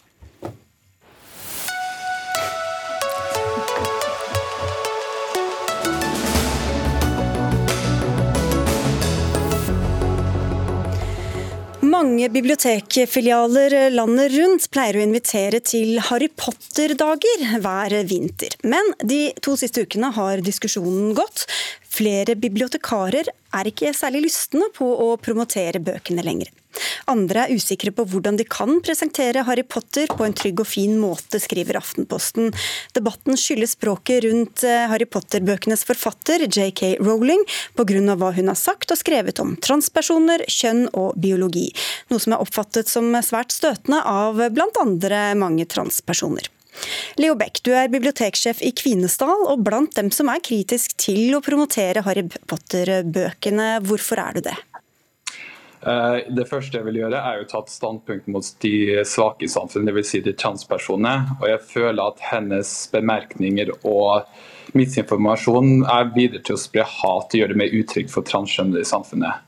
[11.97, 18.53] Mange bibliotekfilialer landet rundt pleier å invitere til Harry Potter-dager hver vinter.
[18.61, 21.47] Men de to siste ukene har diskusjonen gått.
[21.97, 26.51] Flere bibliotekarer er ikke særlig lystne på å promotere bøkene lenger.
[27.09, 30.97] Andre er usikre på hvordan de kan presentere Harry Potter på en trygg og fin
[31.01, 32.51] måte, skriver Aftenposten.
[32.93, 37.41] Debatten skyldes språket rundt eh, Harry Potter-bøkenes forfatter, JK Rowling,
[37.79, 38.17] pga.
[38.19, 41.71] hva hun har sagt og skrevet om transpersoner, kjønn og biologi.
[42.11, 44.85] Noe som er oppfattet som svært støtende av bl.a.
[45.39, 46.51] mange transpersoner.
[47.17, 51.43] Leo Beck, du er biblioteksjef i Kvinesdal, og blant dem som er kritisk til å
[51.43, 53.77] promotere Harry Potter-bøkene.
[53.87, 54.57] Hvorfor er du det?
[55.87, 59.51] Eh, det første jeg vil gjøre, er å ta et standpunkt mot de svake i
[59.51, 60.11] samfunnet, dvs.
[60.11, 61.37] Si de transpersonene.
[61.39, 64.27] Og jeg føler at hennes bemerkninger og
[64.77, 68.89] misinformasjon er videre til å spre hat og gjøre det mer utrygt for transkjønnede i
[68.89, 69.46] samfunnet.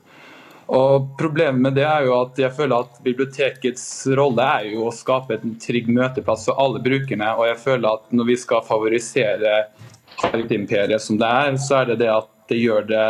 [0.70, 3.84] Og Problemet med det er jo at jeg føler at bibliotekets
[4.18, 7.32] rolle er jo å skape en trygg møteplass for alle brukerne.
[7.38, 9.56] Og jeg føler at når vi skal favorisere
[10.30, 13.08] Imperiet som det er, så er det det at det gjør det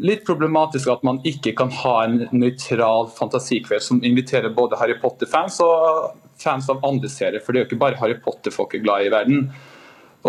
[0.00, 5.60] litt problematisk at man ikke kan ha en nøytral fantasikveld som inviterer både Harry Potter-fans
[5.64, 7.42] og fans av andre serier.
[7.44, 9.50] For det er jo ikke bare Harry Potter folk er glad i verden.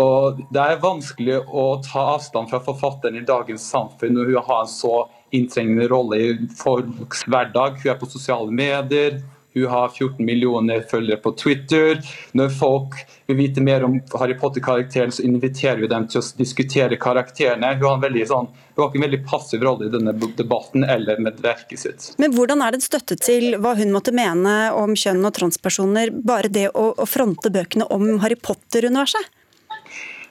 [0.00, 4.62] Og Det er vanskelig å ta avstand fra forfatteren i dagens samfunn når hun har
[4.62, 4.94] en så
[5.32, 7.80] inntrengende rolle i folks hverdag.
[7.82, 9.20] Hun er på sosiale medier,
[9.54, 11.98] hun har 14 millioner følgere på Twitter.
[12.32, 12.94] Når folk
[13.28, 17.74] vil vite mer om Harry Potter-karakteren, så inviterer vi dem til å diskutere karakterene.
[17.76, 21.20] Hun har, en veldig, sånn, hun har en veldig passiv rolle i denne debatten eller
[21.20, 22.08] med verket sitt.
[22.22, 26.52] Men hvordan er det støtte til hva hun måtte mene om kjønn og transpersoner, bare
[26.52, 29.28] det å, å fronte bøkene om Harry Potter-universet?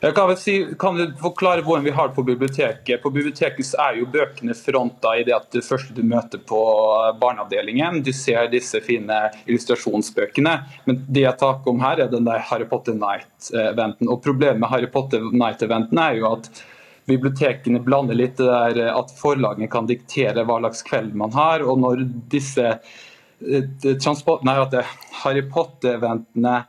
[0.02, 3.04] Kan, vel si, kan du forklare hvordan vi har det på biblioteket?
[3.04, 6.62] På biblioteket er jo bøkene fronta i det at det første du møter på
[7.22, 8.00] barneavdelingen.
[8.02, 10.56] Du ser disse fine illustrasjonsbøkene.
[10.90, 14.10] Men det jeg tar om her, er den der Harry Potter Night-eventen.
[14.10, 16.50] Og Problemet med Harry Potter Night-eventen er jo at
[17.06, 21.62] bibliotekene blander litt det der at forlagene kan diktere hva slags kveld man har.
[21.62, 24.58] Og når disse eh, transport, nei,
[25.22, 26.64] Harry Potter-eventene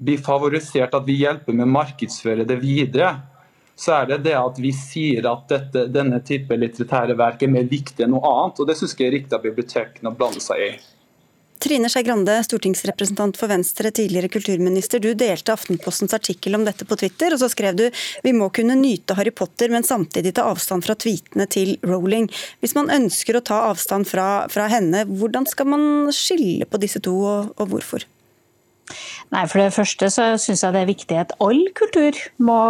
[0.00, 3.14] blir favorisert, at vi hjelper med å markedsføre det videre,
[3.76, 7.66] så er det det at vi sier at dette, denne type litterære verk er mer
[7.70, 8.60] viktig enn noe annet.
[8.60, 10.74] og Det syns jeg er riktig av bibliotekene å blande seg i.
[11.64, 15.00] Trine Skei Grande, stortingsrepresentant for Venstre, tidligere kulturminister.
[15.00, 17.84] Du delte Aftenpostens artikkel om dette på Twitter, og så skrev du
[18.22, 22.28] vi må kunne nyte Harry Potter, men samtidig ta avstand fra tweetene til Rowling.
[22.60, 27.00] Hvis man ønsker å ta avstand fra, fra henne, hvordan skal man skille på disse
[27.00, 28.04] to, og, og hvorfor?
[29.32, 32.60] Nei, For det første så syns jeg det er viktig at all kultur må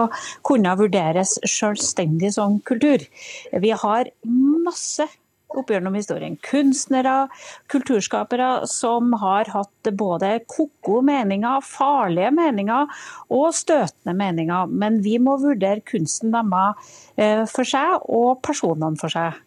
[0.46, 3.03] kunne vurderes selvstendig som kultur.
[3.50, 5.09] Vi har masse
[5.55, 6.37] opp gjennom historien.
[6.42, 7.29] Kunstnere,
[7.70, 12.90] kulturskapere som har hatt både ko-ko meninger, farlige meninger
[13.35, 14.70] og støtende meninger.
[14.70, 19.40] Men vi må vurdere kunsten deres eh, for seg, og personene for seg.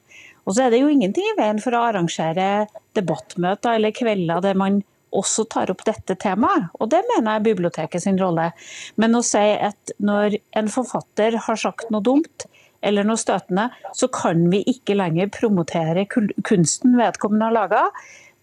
[0.47, 4.59] Og så er det jo ingenting i veien for å arrangere debattmøter eller kvelder der
[4.59, 4.79] man
[5.15, 6.69] også tar opp dette temaet.
[6.79, 8.51] Og det mener jeg er biblioteket sin rolle.
[8.99, 12.47] Men å si at når en forfatter har sagt noe dumt
[12.85, 17.83] eller noe støtende, så kan vi ikke lenger promotere kunsten vedkommende har laga.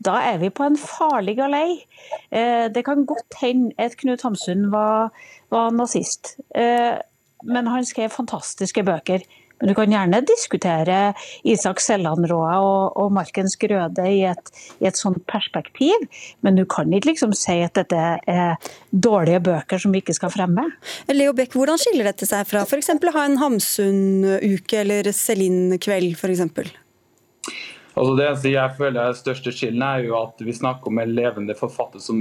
[0.05, 1.85] Da er vi på en farlig galei.
[2.31, 5.14] Eh, det kan godt hende at Knut Hamsun var,
[5.55, 6.98] var nazist, eh,
[7.44, 9.24] men han skrev fantastiske bøker.
[9.64, 10.96] Men du kan gjerne diskutere
[11.48, 14.50] Isak Sellandråa og, og Markens Grøde i et,
[14.85, 16.05] i et sånt perspektiv,
[16.44, 18.59] men du kan ikke liksom si at dette er
[18.92, 20.66] dårlige bøker som vi ikke skal fremme.
[21.09, 22.92] Leo Beck, hvordan skiller dette seg fra f.eks.
[22.92, 26.44] å ha en Hamsun-uke eller Celine-kveld f.eks.?
[27.94, 31.57] Altså det jeg føler er største skillen er jo at vi snakker om en levende
[31.57, 32.18] forfatter som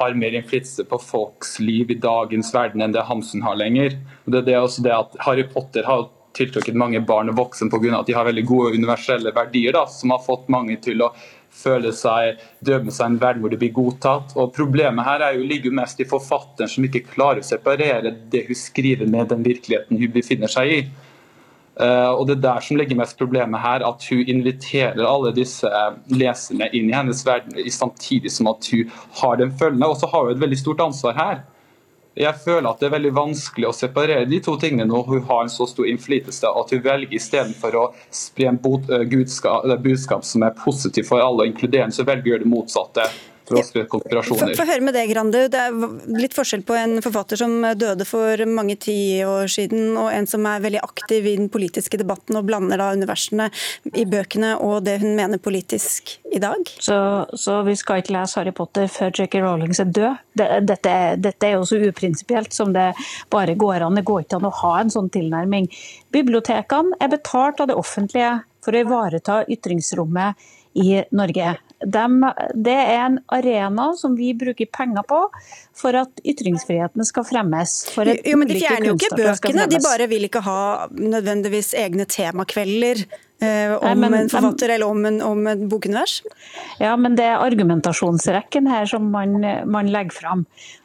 [0.00, 3.94] har mer innflytelse på folks liv i dagens verden enn det Hamsun har lenger.
[4.26, 8.00] Og det er også det at Harry Potter har tiltrukket mange barn og voksne pga.
[8.00, 11.12] at de har veldig gode universelle verdier, da, som har fått mange til å
[11.52, 14.34] føle seg dømme seg i en verden hvor de blir godtatt.
[14.40, 18.46] Og Problemet her er jo, ligger mest i forfatteren som ikke klarer å separere det
[18.48, 20.82] hun skriver med den virkeligheten hun befinner seg i.
[21.72, 25.68] Uh, og Det er der som ligger mest problemet her, at hun inviterer alle disse
[26.12, 28.90] leserne inn i hennes verden samtidig som at hun
[29.22, 29.88] har den følgende.
[29.88, 31.42] Og så har hun et veldig stort ansvar her.
[32.12, 35.46] Jeg føler at det er veldig vanskelig å separere de to tingene når hun har
[35.46, 41.08] en så stor innflytelse at hun velger istedenfor å spre en budskap som er positiv
[41.08, 43.06] for alle inkluderende, så velger hun det motsatte
[43.58, 44.54] å konspirasjoner.
[44.58, 45.44] Få høre med deg, Grande.
[45.52, 45.76] Det er
[46.16, 50.62] litt forskjell på en forfatter som døde for mange tiår siden, og en som er
[50.64, 53.48] veldig aktiv i den politiske debatten og blander da universene
[53.92, 56.68] i bøkene og det hun mener politisk i dag?
[56.80, 56.96] Så,
[57.38, 60.22] så vi skal ikke lese Harry Potter før Jackie Rowling er død?
[60.68, 62.92] Dette, dette er jo så uprinsipielt som det
[63.32, 63.98] bare går an.
[63.98, 65.68] Det går ikke an å ha en sånn tilnærming.
[66.14, 71.56] Bibliotekene er betalt av det offentlige for å ivareta ytringsrommet i Norge.
[71.84, 72.04] De,
[72.54, 75.18] det er en arena som vi bruker penger på
[75.76, 77.74] for at ytringsfriheten skal fremmes.
[77.96, 83.06] jo, men De fjerner jo ikke bøkene, de bare vil ikke ha nødvendigvis egne temakvelder.
[83.42, 86.20] Eh, om Nei, men, en forfatter eller om, en, om et bokunivers?
[86.78, 90.44] Ja, men det er argumentasjonsrekken her som man, man legger fram.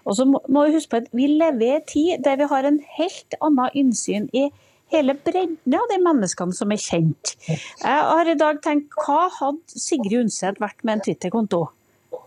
[0.10, 2.50] Og så må, må vi huske på at vi lever i en tid der vi
[2.50, 4.48] har en helt annen innsyn i
[4.94, 7.34] hele bredden av de menneskene som er kjent.
[7.48, 11.66] Jeg har i dag tenkt hva hadde Sigrid Undset vært med en Twitter-konto?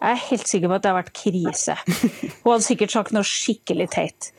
[0.00, 1.74] Jeg er helt sikker på at det har vært krise.
[2.40, 4.30] Hun hadde sikkert sagt noe skikkelig teit.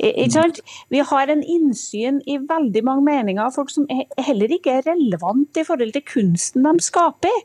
[0.00, 5.60] Vi har en innsyn i veldig mange meninger av folk som heller ikke er relevant
[5.60, 7.36] i forhold til kunsten de skaper.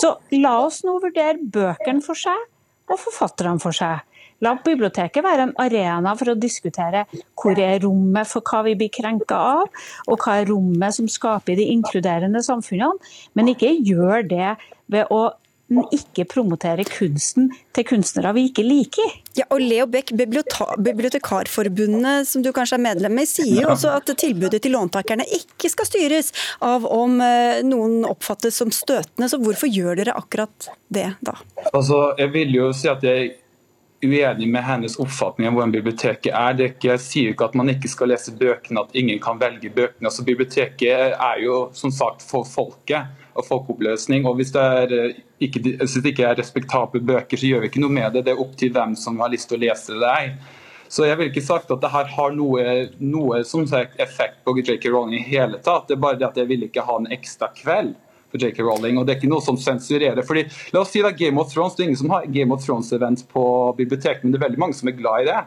[0.00, 2.48] Så la oss nå vurdere bøkene for seg
[2.88, 4.00] og forfatterne for seg.
[4.44, 7.04] La biblioteket være en arena for å diskutere
[7.38, 9.66] hvor er rommet for hva vi blir krenka av,
[10.06, 12.94] og hva er rommet som skaper de inkluderende samfunnene,
[13.34, 14.54] men ikke gjør det
[14.92, 15.28] ved å
[15.68, 19.10] ikke promotere kunsten til kunstnere vi ikke liker.
[19.36, 24.08] Ja, og Leo Beck, Bibliotekarforbundet, som du kanskje er medlem i, sier jo også at
[24.18, 26.32] tilbudet til låntakerne ikke skal styres
[26.64, 29.28] av om eh, noen oppfattes som støtende.
[29.28, 31.36] Så hvorfor gjør dere akkurat det da?
[31.74, 33.36] Altså, jeg vil jo si at jeg
[34.02, 36.54] uenig med hennes oppfatning av hvordan biblioteket er.
[36.58, 40.06] Det ikke, sier ikke at man ikke skal lese bøkene, at ingen kan velge bøkene.
[40.06, 44.26] Altså, biblioteket er jo som sagt for folket og folkeoppløsning.
[44.26, 47.82] og Hvis det, er, ikke, hvis det ikke er respektable bøker, så gjør vi ikke
[47.82, 48.24] noe med det.
[48.26, 50.00] Det er opp til hvem som har lyst til å lese det.
[50.06, 50.34] Der.
[50.88, 52.62] Så jeg vil ikke sagt at det her har noe,
[53.02, 54.88] noe sagt, effekt på J.K.
[54.88, 55.88] Rowling i hele tatt.
[55.88, 57.96] Det er bare det at jeg vil ikke ha en ekstra kveld
[58.30, 58.62] for J.K.
[58.62, 58.98] Rowling.
[58.98, 60.22] og Det er ikke noe som sensurerer.
[60.26, 61.76] fordi La oss si er Game of Thrones.
[61.76, 63.44] Det er ingen som har Game of Thrones-event på
[63.78, 65.38] biblioteket, men det er veldig mange som er glad i det.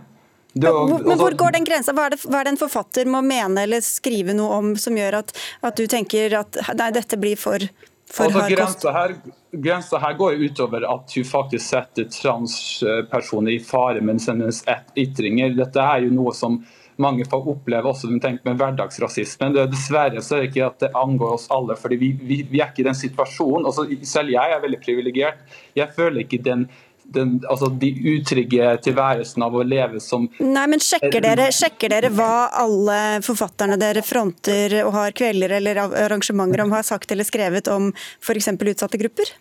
[0.53, 1.93] det men, men, hvor altså- går den grensa?
[1.93, 5.21] Hva er, hva er, det, en forfatter må mene eller skrive noe om som gjør
[5.21, 7.61] at, at du tenker at nei, dette blir for,
[8.09, 8.81] for altså, hard kost?
[8.81, 9.15] Grensa her,
[9.51, 14.49] grensa her går utover at hun faktisk setter transpersoner i fare med sine
[14.97, 15.53] ytringer.
[15.57, 16.63] Dette er jo noe som
[17.01, 19.51] mange får oppleve også med hverdagsrasisme.
[19.55, 22.61] Det, dessverre så er det ikke at det angår oss alle, fordi vi, vi, vi
[22.61, 23.67] er ikke i den situasjonen.
[23.69, 25.43] Også, selv jeg er veldig privilegert.
[25.77, 26.69] Jeg føler ikke den
[27.13, 32.11] den, altså de utrygge tilværelsen av å leve som Nei, men sjekker dere, sjekker dere
[32.15, 37.67] hva alle forfatterne dere fronter og har kvelder eller arrangementer om, har sagt eller skrevet
[37.73, 38.53] om f.eks.
[38.55, 39.33] utsatte grupper?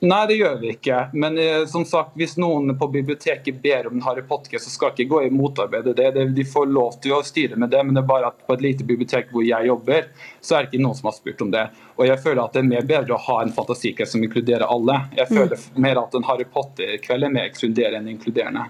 [0.00, 0.96] Nei, det gjør vi ikke.
[1.12, 4.92] Men eh, som sagt, hvis noen på biblioteket ber om en Harry Potter, så skal
[4.92, 6.10] ikke gå i motarbeide det.
[6.16, 6.26] det.
[6.36, 8.64] De får lov til å styre med det, men det er bare at på et
[8.64, 11.66] lite bibliotek hvor jeg jobber, så er det ikke noen som har spurt om det.
[11.96, 14.98] Og jeg føler at det er mer bedre å ha en fantasikveld som inkluderer alle.
[15.16, 15.78] Jeg føler mm.
[15.86, 18.66] mer at en Harry Potter-kveld er mer ekskluderende enn inkluderende.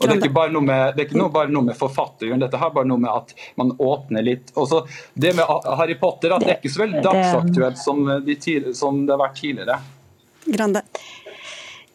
[0.00, 2.40] Og Det er ikke bare noe med, det er ikke noe, bare noe med forfatteren,
[2.40, 4.52] dette har bare noe med at man åpner litt.
[4.56, 8.36] Også det med Harry Potter at det er ikke så veldig dagsaktuelt som, de,
[8.76, 9.76] som det har vært tidligere.
[10.50, 10.84] Grande?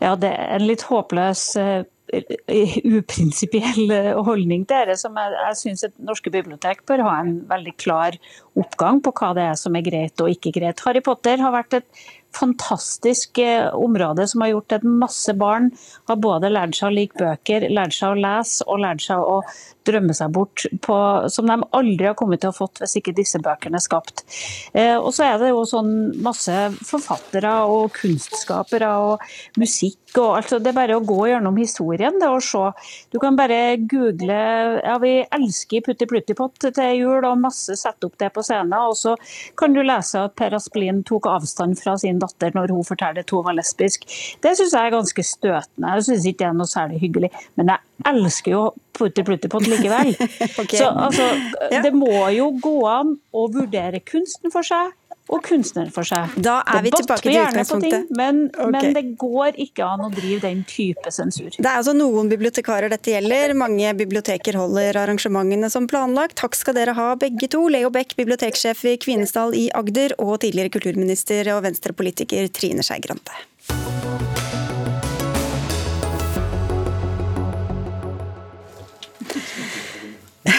[0.03, 1.83] Ja, det er en litt håpløs uh,
[2.13, 4.97] uprinsipiell eh, holdning til dette.
[4.99, 8.17] som jeg, jeg syns at norske bibliotek bør ha en veldig klar
[8.59, 10.83] oppgang på hva det er som er greit og ikke greit.
[10.85, 15.71] Harry Potter har vært et fantastisk eh, område som har gjort at masse barn
[16.09, 19.39] har både lært seg å like bøker, lært seg å lese og lært seg å
[19.87, 20.97] drømme seg bort på,
[21.31, 24.25] som de aldri har kommet til å fått hvis ikke disse bøkene er skapt.
[24.73, 25.93] Eh, og så er det jo sånn
[26.25, 26.55] masse
[26.85, 29.29] forfattere og kunstskapere og
[29.61, 32.63] musikk og altså Det er bare å gå gjennom historien det å se.
[33.11, 34.37] Du kan bare google
[34.79, 38.75] ja, vi elsker Putti Pluttipott til jul og masse sette opp det på scenen.
[38.87, 39.15] Og så
[39.59, 43.35] kan du lese at Per Asplin tok avstand fra sin datter når hun forteller at
[43.35, 44.07] hun var lesbisk.
[44.43, 45.93] Det syns jeg er ganske støtende.
[45.97, 47.31] Jeg syns ikke det er noe særlig hyggelig.
[47.59, 48.63] Men jeg elsker jo
[48.95, 50.13] Putti Pluttipott likevel.
[50.61, 50.79] okay.
[50.79, 51.29] Så altså,
[51.71, 54.93] det må jo gå an å vurdere kunsten for seg
[55.33, 56.35] og kunstneren for seg.
[56.37, 57.95] Da er vi tilbake til utgangspunktet.
[58.09, 58.73] Ting, men, okay.
[58.75, 61.49] men, det går ikke an å drive den type sensur.
[61.55, 63.55] Det er altså noen bibliotekarer dette gjelder.
[63.57, 66.37] Mange biblioteker holder arrangementene som planlagt.
[66.43, 67.63] Takk skal dere ha begge to.
[67.73, 73.33] Leo Beck, biblioteksjef i Kvinesdal i Agder, og tidligere kulturminister og venstrepolitiker Trine Skei Grande.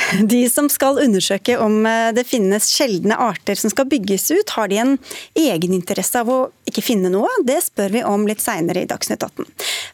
[0.32, 4.70] De som skal undersøke om eh, det finnes sjeldne arter som skal bygges ut, har
[4.70, 4.94] de en
[5.38, 6.38] egeninteresse av å
[6.68, 7.30] ikke finne noe?
[7.46, 9.46] Det spør vi om litt seinere i Dagsnytt 18.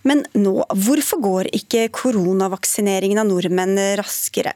[0.09, 0.55] Men nå,
[0.87, 4.55] hvorfor går ikke koronavaksineringen av nordmenn raskere?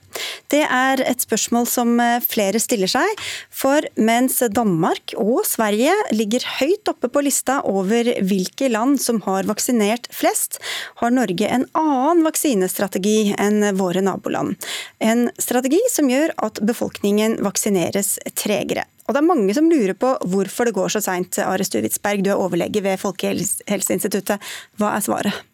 [0.52, 3.24] Det er et spørsmål som eh, flere stiller seg.
[3.50, 9.48] For mens Danmark og Sverige ligger høyt oppe på lista over hvilke land som har
[9.48, 10.60] vaksinert flest,
[11.00, 14.56] har Norge en annen vaksinestrategi enn våre naboland.
[15.02, 18.86] En strategi som gjør at befolkningen vaksineres tregere.
[19.06, 21.38] Og det er mange som lurer på hvorfor det går så seint.
[21.38, 24.42] Are Stuvitsberg, du er overlege ved Folkehelseinstituttet.
[24.80, 25.44] Hva er svaret?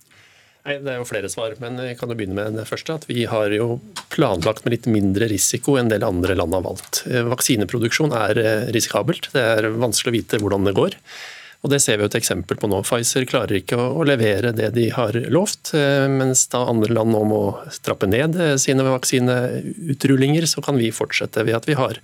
[0.62, 2.94] Nei, Det er jo flere svar, men jeg kan jo begynne med det første.
[2.94, 3.80] at Vi har jo
[4.14, 7.02] planlagt med litt mindre risiko enn en del andre land har valgt.
[7.06, 9.32] Vaksineproduksjon er eh, risikabelt.
[9.34, 10.96] Det er vanskelig å vite hvordan det går.
[11.62, 12.80] Og Det ser vi jo et eksempel på nå.
[12.82, 17.20] Pfizer klarer ikke å levere det de har lovt, eh, mens da andre land nå
[17.30, 17.42] må
[17.86, 22.00] trappe ned eh, sine vaksineutrullinger, så kan vi fortsette ved at vi har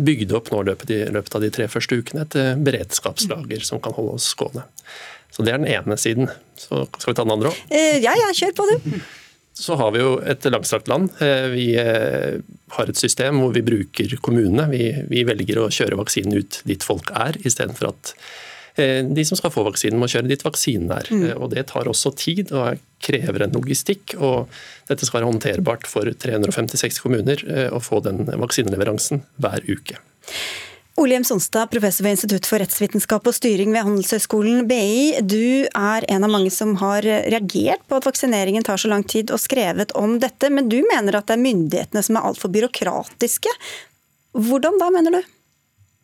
[0.00, 3.92] bygd opp nå i løpet av de tre første ukene et eh, beredskapslager som kan
[3.98, 4.64] holde oss gående.
[5.32, 6.30] Så Det er den ene siden.
[6.56, 7.60] Så Skal vi ta den andre òg?
[7.72, 9.02] Ja, ja, kjør på du.
[9.56, 11.12] Så har vi jo et langstrakt land.
[11.52, 14.66] Vi har et system hvor vi bruker kommunene.
[14.72, 18.14] Vi, vi velger å kjøre vaksinen ut dit folk er, istedenfor at
[18.76, 21.10] de som skal få vaksinen, må kjøre dit vaksinen er.
[21.12, 21.26] Mm.
[21.28, 24.16] Eh, og Det tar også tid og krever en logistikk.
[24.18, 24.48] og
[24.88, 30.00] Dette skal være håndterbart for 356 kommuner eh, å få den vaksineleveransen hver uke.
[31.00, 35.22] Ole Hjem Sonstad, professor ved Institutt for rettsvitenskap og styring ved Handelshøyskolen BI.
[35.24, 39.32] Du er en av mange som har reagert på at vaksineringen tar så lang tid,
[39.32, 40.52] og skrevet om dette.
[40.52, 43.56] Men du mener at det er myndighetene som er altfor byråkratiske.
[44.36, 45.31] Hvordan da, mener du?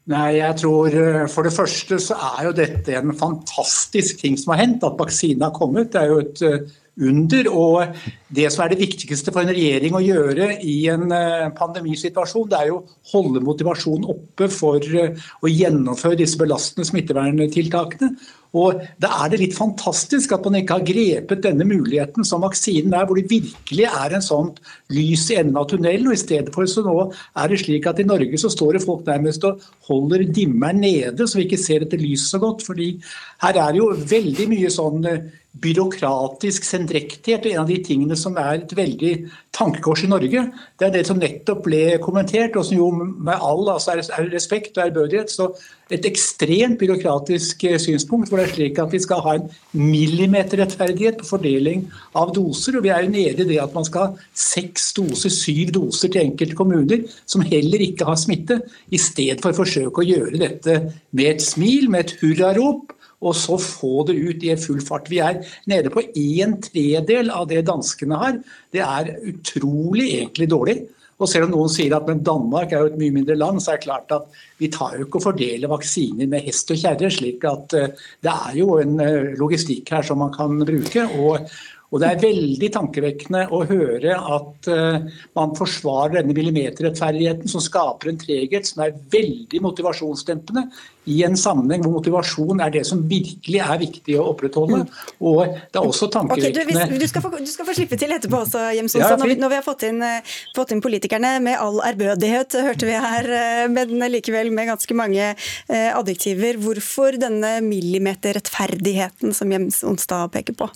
[0.09, 4.54] Nei, jeg tror eh, For det første så er jo dette en fantastisk ting som
[4.54, 4.86] har hendt.
[4.86, 5.92] At vaksinen har kommet.
[5.92, 7.51] Det er jo et eh, under.
[7.53, 7.99] Og
[8.34, 12.59] det som er det viktigste for en regjering å gjøre i en eh, pandemisituasjon, det
[12.59, 18.12] er jo å holde motivasjonen oppe for å gjennomføre disse belastende smitteverntiltakene.
[18.57, 22.94] Og Da er det litt fantastisk at man ikke har grepet denne muligheten som vaksinen
[22.96, 24.55] er, hvor det virkelig er en sånn
[24.94, 26.09] lys i enden av tunnelen.
[26.09, 26.96] og I stedet for så nå
[27.36, 31.28] er det slik at i Norge så står det folk nærmest og holder dimmeren nede,
[31.28, 32.64] så vi ikke ser dette lyset så godt.
[32.64, 33.01] fordi
[33.42, 35.20] her er det jo veldig mye sånn eh,
[35.59, 37.46] byråkratisk sendrektighet.
[37.46, 39.12] En av de tingene som er et veldig
[39.55, 40.44] tankekors i Norge,
[40.78, 43.96] det er det som nettopp ble kommentert, og som jo med all altså,
[44.30, 45.49] respekt og ærbødighet så
[45.90, 48.28] et ekstremt byråkratisk eh, synspunkt.
[48.28, 52.76] hvor det er slik at vi skal ha en millimeterrettferdighet på fordeling av doser.
[52.76, 56.12] og Vi er jo nede i det at man skal ha seks doser, syv doser
[56.12, 58.61] til enkelte kommuner som heller ikke har smitte,
[58.92, 60.78] i stedet for å forsøke å gjøre dette
[61.11, 65.11] med et smil, med et hurrarop og så få det ut i full fart.
[65.11, 65.41] Vi er
[65.71, 68.39] nede på en tredel av det danskene har.
[68.75, 70.79] Det er utrolig egentlig dårlig.
[71.19, 73.73] Og selv om noen sier at men Danmark er jo et mye mindre land, så
[73.73, 74.29] er det klart at
[74.62, 77.11] vi tar jo ikke og fordeler vaksiner med hest og kjerre.
[77.11, 77.89] slik at uh,
[78.23, 81.09] det er jo en uh, logistikk her som man kan bruke.
[81.19, 81.51] og
[81.89, 84.99] og Det er veldig tankevekkende å høre at uh,
[85.39, 90.66] man forsvarer denne millimeterrettferdigheten som skaper en treghet som er veldig motivasjonsdempende
[91.09, 94.82] i en sammenheng hvor motivasjon er det som virkelig er viktig å opprettholde.
[95.24, 98.12] Og det er også tankevekkende okay, du, du, skal få, du, skal få, slippe til
[98.12, 101.32] etterpå også, Jems Onsdag, ja, når, når, vi har fått inn, eh, fått inn, politikerne
[101.49, 105.32] med all ærbødighet, hørte vi her, eh, men likevel med ganske mange
[105.72, 106.61] adjektiver.
[106.61, 110.68] Hvorfor denne millimeterrettferdigheten som Jems Onsdag peker på?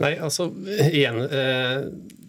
[0.00, 0.46] Nei, altså
[0.88, 1.82] igjen eh,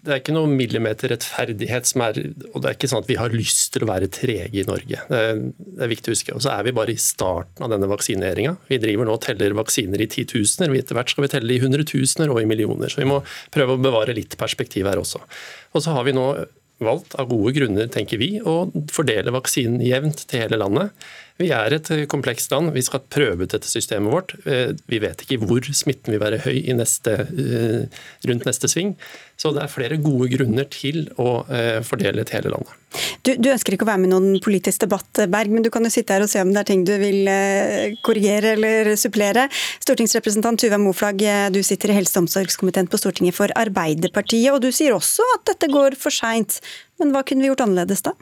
[0.04, 2.20] Det er ikke noe millimeterrettferdighet som er
[2.52, 5.04] Og det er ikke sånn at vi har lyst til å være trege i Norge.
[5.08, 6.36] Det er, viktig å huske.
[6.36, 8.56] Og så er vi bare i starten av denne vaksineringa.
[8.68, 10.74] Vi driver nå og teller vaksiner i titusener.
[10.76, 12.92] Etter hvert skal vi telle i hundretusener og i millioner.
[12.92, 13.22] Så vi må
[13.54, 15.24] prøve å bevare litt perspektiv her også.
[15.72, 16.28] Og så har vi nå
[16.82, 20.96] valgt, av gode grunner, tenker vi, å fordele vaksinen jevnt til hele landet.
[21.42, 22.72] Vi er et komplekst land.
[22.76, 24.36] Vi skal prøve ut dette systemet vårt.
[24.46, 28.94] Eh, vi vet ikke hvor smitten vil være høy neste, eh, rundt neste sving.
[29.42, 32.78] Så det er flere gode grunner til å eh, fordele til hele landet.
[33.26, 35.86] Du, du, ønsker ikke å være med i noen politisk debatt, Berg, men du kan
[35.88, 37.30] jo sitte her og se om det er ting du vil
[38.06, 39.48] korrigere eller supplere.
[39.82, 41.24] Stortingsrepresentant Tuva Moflag,
[41.56, 45.48] du sitter i helse- og omsorgskomiteen på Stortinget for Arbeiderpartiet, og du sier også at
[45.54, 46.60] dette går for seint.
[47.00, 48.14] Men hva kunne vi gjort annerledes da?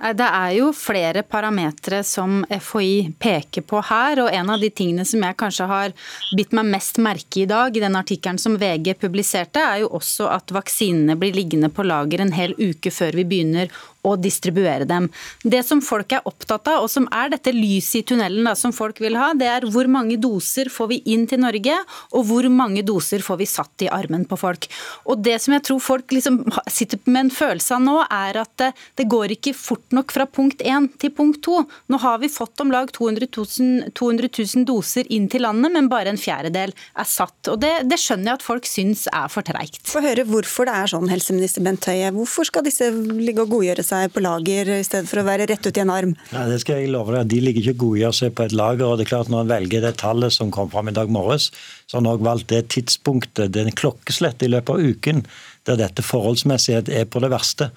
[0.00, 4.22] Det er jo flere parametere som FHI peker på her.
[4.24, 5.92] og En av de tingene som jeg kanskje har
[6.36, 10.30] bitt meg mest merke i dag, i den artikkelen som VG publiserte, er jo også
[10.32, 13.68] at vaksinene blir liggende på lager en hel uke før vi begynner
[14.06, 15.08] å distribuere dem.
[15.42, 18.72] Det som folk er opptatt av, og som er dette lyset i tunnelen da, som
[18.74, 21.76] folk vil ha, det er hvor mange doser får vi inn til Norge,
[22.16, 24.68] og hvor mange doser får vi satt i armen på folk.
[25.04, 26.40] Og Det som jeg tror folk liksom
[26.70, 30.26] sitter med en følelse av nå, er at det, det går ikke fort nok fra
[30.26, 31.60] punkt 1 til punkt 2.
[31.92, 35.90] Nå har vi fått om lag 200 000, 200 000 doser inn til landet, men
[35.92, 37.52] bare en fjerdedel er satt.
[37.52, 39.82] Og Det, det skjønner jeg at folk syns er for treigt.
[39.90, 42.10] Få høre hvorfor det er sånn, helseminister Bent Høie.
[42.16, 45.66] Hvorfor skal disse ligge og godgjøre seg på lager i stedet for å være rett
[45.66, 46.16] ut i en arm?
[46.32, 47.28] Nei, det skal jeg love deg.
[47.32, 48.86] De ligger ikke gode i å se på et lager.
[48.86, 51.50] og det er klart Når en velger det tallet som kom fram i dag morges,
[51.86, 55.24] så har en òg valgt det tidspunktet, den klokkeslettet i løpet av uken
[55.68, 57.68] der dette forholdsmessighet er på det verste.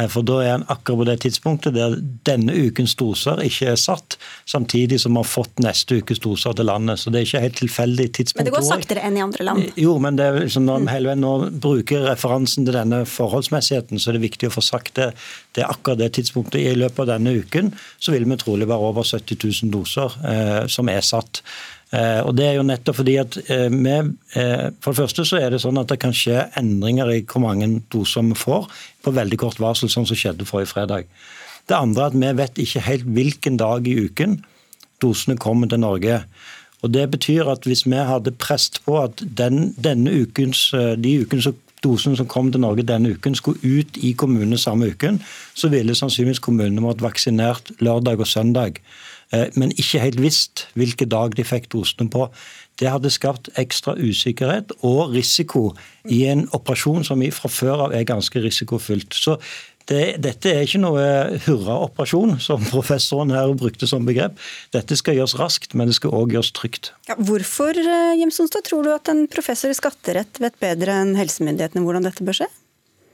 [0.00, 1.96] Eh, for da er en akkurat på det tidspunktet der
[2.28, 4.16] denne ukens doser ikke er satt,
[4.48, 7.00] samtidig som vi har fått neste ukes doser til landet.
[7.02, 8.42] Så det er ikke helt tilfeldig tidspunkt.
[8.42, 9.64] Men det går saktere enn i andre land?
[9.64, 11.34] Eh, jo, men det er liksom når vi hele veien nå
[11.66, 15.10] bruker referansen til denne forholdsmessigheten, så er det viktig å få sagt det.
[15.56, 16.62] Det er akkurat det tidspunktet.
[16.62, 20.62] I løpet av denne uken så vil vi trolig være over 70 000 doser eh,
[20.70, 21.42] som er satt.
[21.90, 23.94] Eh, og det er jo nettopp fordi at eh, vi,
[24.38, 27.42] eh, For det første så er det sånn at det kan skje endringer i hvor
[27.42, 28.68] mange doser vi får
[29.02, 31.08] på veldig kort varsel, sånn som skjedde forrige fredag.
[31.66, 34.38] Det andre er at vi vet ikke helt hvilken dag i uken
[35.02, 36.22] dosene kommer til Norge.
[36.84, 39.74] Og Det betyr at hvis vi hadde presset på at den,
[40.08, 41.48] ukens, de ukens
[41.84, 45.20] dosene som kom til Norge denne uken, skulle ut i kommunene samme uken,
[45.54, 48.80] så ville sannsynligvis kommunene måttet vaksinert lørdag og søndag.
[49.32, 52.28] Eh, men ikke helt visst hvilken dag de fikk dosene på.
[52.80, 55.70] Det hadde skapt ekstra usikkerhet og risiko
[56.08, 59.14] i en operasjon som fra før av er ganske risikofylt.
[59.14, 59.36] Så
[59.90, 61.04] det, dette er ikke noe
[61.46, 64.38] hurraoperasjon, som professoren her brukte som begrep.
[64.74, 66.92] Dette skal gjøres raskt, men det skal òg gjøres trygt.
[67.10, 71.84] Ja, hvorfor eh, Jemsonstad, tror du at en professor i skatterett vet bedre enn helsemyndighetene
[71.84, 72.50] hvordan dette bør skje?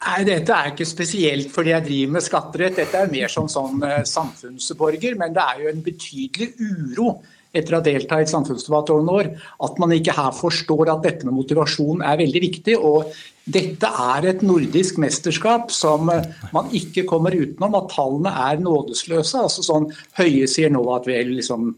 [0.05, 3.81] Nei, Dette er ikke spesielt fordi jeg driver med skatterett, dette er mer som sånn
[3.87, 5.17] eh, samfunnsborger.
[5.19, 7.09] Men det er jo en betydelig uro
[7.57, 9.31] etter å ha deltatt i samfunnsdebatt over noen år,
[9.65, 12.77] at man ikke her forstår at dette med motivasjon er veldig viktig.
[12.77, 13.15] og
[13.49, 17.79] Dette er et nordisk mesterskap som eh, man ikke kommer utenom.
[17.81, 19.47] At tallene er nådesløse.
[19.47, 19.91] altså sånn
[20.21, 21.73] Høie sier nå at vi liksom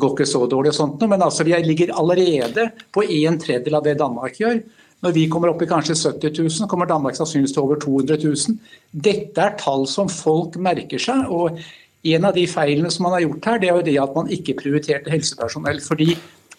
[0.00, 3.86] går ikke så dårlig, og sånt, men altså vi ligger allerede på en tredjedel av
[3.86, 4.60] det Danmark gjør.
[5.00, 8.58] Når vi kommer opp i kanskje 70 000, kommer Danmark sannsynligvis til over 200 000.
[8.92, 11.30] Dette er tall som folk merker seg.
[11.30, 11.60] og
[12.04, 14.30] En av de feilene som man har gjort her, det er jo det at man
[14.32, 15.80] ikke prioriterte helsepersonell.
[15.80, 16.14] fordi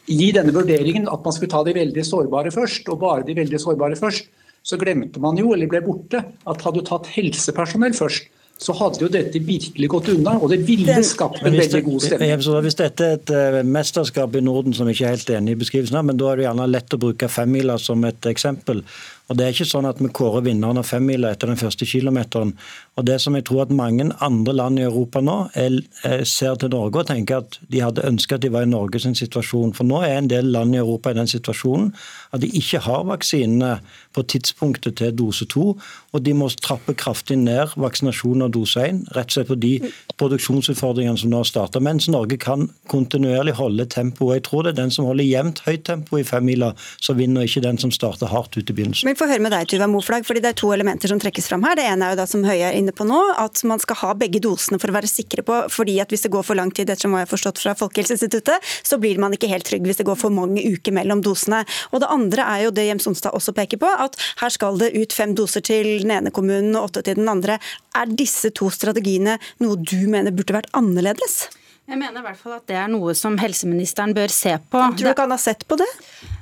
[0.09, 3.59] i denne vurderingen at man skulle ta de veldig sårbare først, og bare de veldig
[3.61, 4.27] sårbare først,
[4.63, 8.27] så glemte man jo, eller ble borte, at hadde du tatt helsepersonell først,
[8.61, 12.33] så hadde jo dette virkelig gått unna, og det ville skapt en veldig god stemning.
[12.67, 15.97] Hvis dette er et eh, mesterskap i Norden som ikke er helt enig i beskrivelsen
[15.97, 18.83] av, men da er det gjerne lett å bruke femmila som et eksempel.
[19.31, 22.51] Og Det er ikke sånn at vi kårer vinneren av femmila etter den første kilometeren.
[22.99, 26.57] Og Det som jeg tror at mange andre land i Europa nå er, er, ser
[26.59, 29.71] til Norge og tenker at de hadde ønsket at de var i Norges situasjon.
[29.73, 31.93] For nå er en del land i Europa i den situasjonen
[32.31, 33.77] at de ikke har vaksinene
[34.15, 35.75] på tidspunktet til dose to,
[36.11, 39.73] og de må trappe kraftig ned vaksinasjonen av dose én, rett og slett på de
[40.19, 41.81] produksjonsutfordringene som nå har starta.
[41.83, 44.41] Mens Norge kan kontinuerlig holde tempoet.
[44.41, 46.71] Jeg tror det er den som holder jevnt høyt tempo i femmila,
[47.03, 49.67] som vinner, ikke den som starter hardt ut i begynnelsen Men få høre med deg,
[49.71, 51.75] Tuva Moflag, fordi Det er to elementer som trekkes fram her.
[51.77, 54.13] Det ene er jo da, som Høie er inne på nå, at man skal ha
[54.17, 55.61] begge dosene for å være sikre på.
[55.69, 58.59] fordi at Hvis det går for lang tid, ettersom hva jeg har forstått fra Folkehelseinstituttet,
[58.83, 61.63] så blir man ikke helt trygg hvis det går for mange uker mellom dosene.
[61.91, 64.93] Og Det andre er jo det Jems Onstad også peker på, at her skal det
[64.97, 67.59] ut fem doser til den ene kommunen og åtte til den andre.
[67.95, 71.49] Er disse to strategiene noe du mener burde vært annerledes?
[71.91, 74.79] Jeg mener i hvert fall at det er noe som helseministeren bør se på.
[74.79, 75.89] Tror du ikke han har sett på det?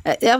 [0.06, 0.38] Eh, ja,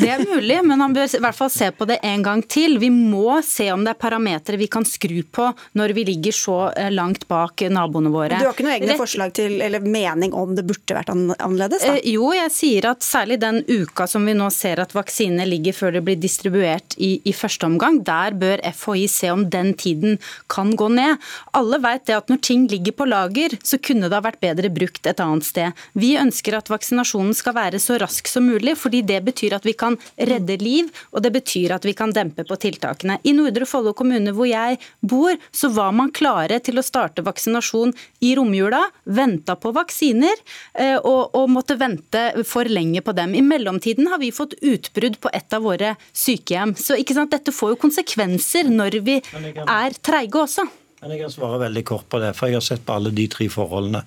[0.00, 2.78] Det er mulig, men han bør i hvert fall se på det en gang til.
[2.78, 6.58] Vi må se om det er parametere vi kan skru på når vi ligger så
[6.70, 8.38] eh, langt bak naboene våre.
[8.38, 9.02] Du har ikke noen egne Rett...
[9.02, 11.82] forslag til, eller mening om det burde vært annerledes?
[11.82, 11.96] da?
[11.96, 15.76] Eh, jo, jeg sier at særlig den uka som vi nå ser at vaksinene ligger
[15.76, 20.20] før det blir distribuert i, i første omgang, der bør FHI se om den tiden
[20.52, 21.18] kan gå ned.
[21.58, 24.70] Alle vet det at når ting ligger på lager, så kunne det ha vært bedre
[24.72, 25.84] brukt et annet sted.
[25.98, 28.76] Vi ønsker at vaksinasjonen skal være så rask som mulig.
[28.78, 32.44] fordi det betyr at vi kan redde liv, og det betyr at vi kan dempe
[32.44, 33.18] på tiltakene.
[33.24, 37.94] I Nordre Follo kommune hvor jeg bor, så var man klare til å starte vaksinasjon
[38.24, 40.34] i romjula, venta på vaksiner
[40.74, 43.34] eh, og, og måtte vente for lenge på dem.
[43.34, 46.74] I mellomtiden har vi fått utbrudd på et av våre sykehjem.
[46.78, 49.20] Så dette får jo konsekvenser når vi
[49.64, 50.66] er treige også.
[51.04, 53.26] Men Jeg kan svare veldig kort på det, for jeg har sett på alle de
[53.28, 54.00] tre forholdene.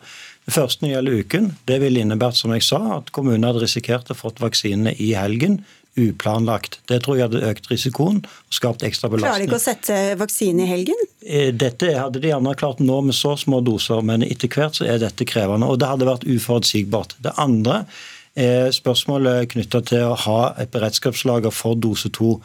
[0.48, 3.62] Det første når det gjelder uken, det ville innebært som jeg sa, at kommunene hadde
[3.62, 5.60] risikert å fått vaksinene i helgen
[5.98, 6.80] uplanlagt.
[6.89, 9.30] Det tror jeg hadde økt risikoen og skapt ekstra belastning.
[9.30, 11.06] Klarer de ikke å sette vaksine i helgen?
[11.22, 14.89] Eh, dette hadde de gjerne klart nå med så små doser, men etter hvert så
[14.89, 15.70] er dette krevende.
[15.70, 17.18] Og det hadde vært uforutsigbart.
[17.22, 17.84] Det andre
[18.38, 22.39] er spørsmålet knytta til å ha et beredskapslager for dose to.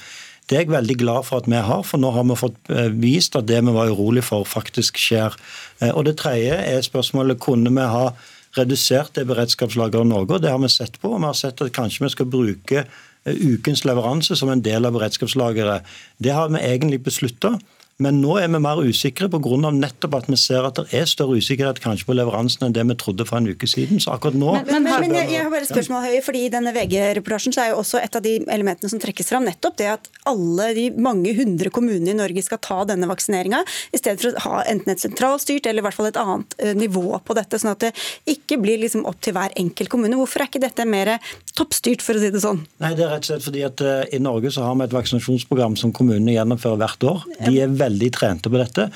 [0.52, 2.90] Det er jeg veldig glad for at vi har, for nå har vi fått eh,
[3.00, 5.32] vist at det vi var urolig for, faktisk skjer.
[5.80, 8.10] Eh, og Det tredje er spørsmålet kunne vi ha
[8.58, 10.28] redusert det beredskapslageret noe.
[10.28, 11.14] Det har vi sett på.
[11.14, 14.84] og Vi har sett at kanskje vi skal bruke eh, ukens leveranse som en del
[14.84, 15.88] av beredskapslageret.
[16.20, 17.54] Det har vi egentlig beslutta.
[18.02, 19.70] Men nå er vi mer usikre pga.
[19.72, 22.96] nettopp at vi ser at det er større usikkerhet kanskje på leveransen enn det vi
[22.98, 24.00] trodde for en uke siden.
[24.02, 24.54] Så akkurat nå...
[24.66, 27.64] Men, men, men jeg, jeg, har bare et spørsmål, Høie, fordi I denne VG-reportasjen så
[27.64, 30.86] er jo også et av de elementene som trekkes fram, nettopp det at alle de
[31.02, 34.94] mange hundre kommunene i Norge skal ta denne vaksineringa, i stedet for å ha enten
[34.94, 37.60] et sentralstyrt eller i hvert fall et annet uh, nivå på dette.
[37.62, 37.92] Sånn at det
[38.30, 40.18] ikke blir liksom opp til hver enkelt kommune.
[40.18, 41.14] Hvorfor er ikke dette mer
[41.58, 42.62] toppstyrt, for å si det sånn?
[42.82, 44.96] Nei, det er rett og slett fordi at uh, I Norge så har vi et
[44.96, 47.26] vaksinasjonsprogram som kommunene gjennomfører hvert år.
[47.46, 48.88] De er veldig veldig trente på dette.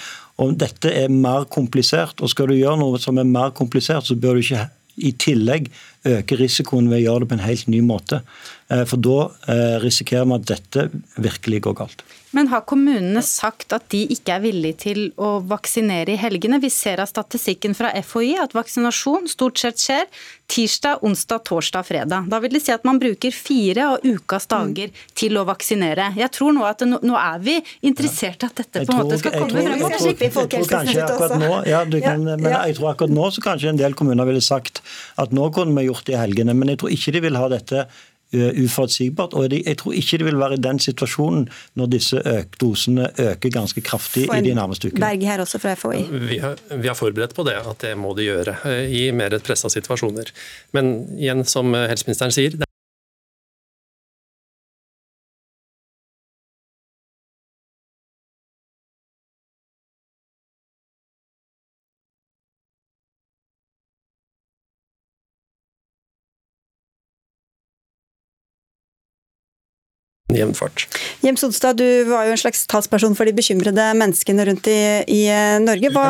[0.43, 4.19] Og dette er mer komplisert, og skal du gjøre noe som er mer komplisert, så
[4.19, 4.67] bør du ikke
[4.97, 5.69] i tillegg
[6.09, 8.23] øke risikoen ved å gjøre det på en helt ny måte.
[8.73, 9.19] Eh, for da
[9.53, 10.87] eh, risikerer vi at dette
[11.21, 12.05] virkelig går galt.
[12.37, 16.61] Men har kommunene sagt at de ikke er villige til å vaksinere i helgene?
[16.61, 20.05] Vi ser av statistikken fra FHI at vaksinasjon stort sett skjer
[20.53, 22.29] tirsdag, onsdag, torsdag, fredag.
[22.31, 26.13] Da vil det si at man bruker fire av ukas dager til å vaksinere.
[26.21, 27.57] Jeg tror nå at nå, nå er vi
[27.89, 29.71] interessert i at dette på en måte skal komme frem.
[31.67, 34.83] Ja, men jeg tror akkurat nå så kanskje en del kommuner ville sagt
[35.17, 36.55] at nå kunne vi gjort det i helgene.
[36.55, 37.89] Men jeg tror ikke de vil ha dette
[38.35, 39.35] uforutsigbart.
[39.35, 41.47] Og jeg tror ikke det vil være i den situasjonen
[41.79, 45.01] når disse øk, dosene øker ganske kraftig i de nærmeste ukene.
[45.01, 46.03] Berg her også fra FHI.
[46.11, 48.57] Vi har, vi har, forberedt på det, at det må de gjøre
[48.91, 50.33] i mer pressa situasjoner.
[50.73, 52.57] Men igjen, som helseministeren sier,
[70.41, 70.87] jevn fart.
[71.25, 74.79] Jem Odstad, du var jo en slags talsperson for de bekymrede menneskene rundt i,
[75.13, 75.93] i eh, Norge.
[75.95, 76.07] Hva,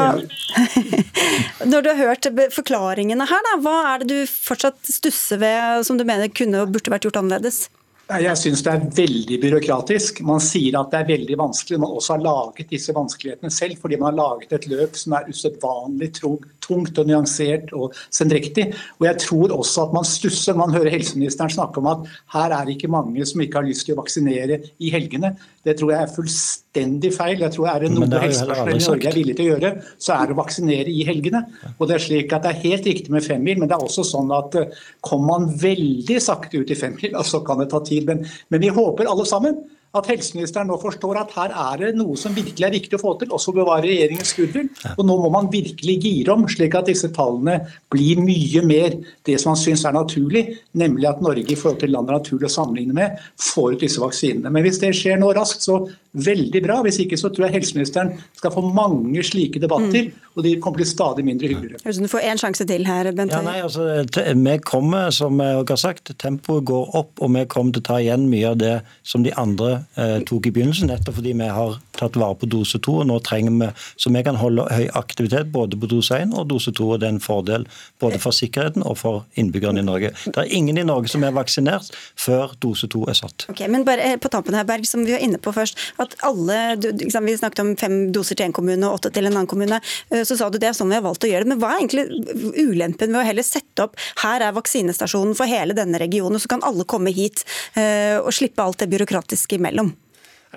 [1.73, 5.99] når du har hørt forklaringene her, da, hva er det du fortsatt stusser ved som
[5.99, 7.67] du mener kunne og burde vært gjort annerledes?
[8.07, 10.21] Jeg syns det er veldig byråkratisk.
[10.23, 11.81] Man sier at det er veldig vanskelig.
[11.83, 15.27] Man også har laget disse vanskelighetene selv, fordi man har laget et løp som er
[15.27, 18.69] usedvanlig tungt og nyansert og sendrektig.
[19.01, 22.55] Og jeg tror også at man stusser når man hører helseministeren snakke om at her
[22.55, 25.35] er det ikke mange som ikke har lyst til å vaksinere i helgene.
[25.67, 27.41] Det tror jeg er fullstendig feil.
[27.43, 30.29] Jeg tror er det noe helsepersonell i Norge er villig til å gjøre, så er
[30.29, 31.43] det å vaksinere i helgene.
[31.75, 34.07] Og Det er slik at det er helt riktig med femmil, men det er også
[34.07, 34.71] sånn at eh,
[35.03, 37.96] kommer man veldig sakte ut i femmil, så kan det ta tid.
[38.05, 39.63] Men, men vi håper alle sammen
[39.97, 43.15] at helseministeren nå forstår at her er det noe som virkelig er viktig å få
[43.21, 44.69] til, også bevare regjeringens goodwill.
[44.97, 47.59] Og nå må man virkelig gire om, slik at disse tallene
[47.93, 50.45] blir mye mer det som man syns er naturlig,
[50.77, 53.87] nemlig at Norge i forhold til land det er naturlig å sammenligne med, får ut
[53.87, 54.53] disse vaksinene.
[54.53, 55.81] Men hvis det skjer nå raskt, så
[56.17, 56.81] veldig bra.
[56.87, 60.33] Hvis ikke så tror jeg helseministeren skal få mange slike debatter, mm.
[60.37, 61.97] og de kommer til stadig mindre hyggeligere.
[61.97, 64.05] Du får én sjanse til her, Bent ja, nei, altså,
[64.37, 68.01] Vi kommer, som jeg har sagt, tempoet går opp, og vi kommer til å ta
[68.03, 68.75] igjen mye av det
[69.07, 72.81] som de andre eh, tok i begynnelsen, nettopp fordi vi har tatt vare på dose
[72.83, 72.99] 2.
[73.03, 76.49] og nå trenger vi, Så vi kan holde høy aktivitet både på dose 1 og
[76.51, 76.91] dose 2.
[76.93, 77.67] og Det er en fordel
[78.01, 80.13] både for sikkerheten og for innbyggerne i Norge.
[80.25, 83.49] Det er ingen i Norge som er vaksinert før dose 2 er satt.
[83.53, 86.17] Ok, men bare eh, på tampen her, Berg, som vi var inne på først, at
[86.27, 89.51] alle, liksom, Vi snakket om fem doser til en kommune og åtte til en annen
[89.51, 89.81] kommune.
[90.11, 91.53] Eh, så sa du det er sånn vi har valgt å gjøre det.
[91.55, 92.07] Men hva er egentlig
[92.55, 96.65] ulempen ved å heller sette opp her er vaksinestasjonen for hele denne regionen, så kan
[96.67, 97.45] alle komme hit
[97.75, 99.95] eh, og slippe alt det byråkratiske imellom?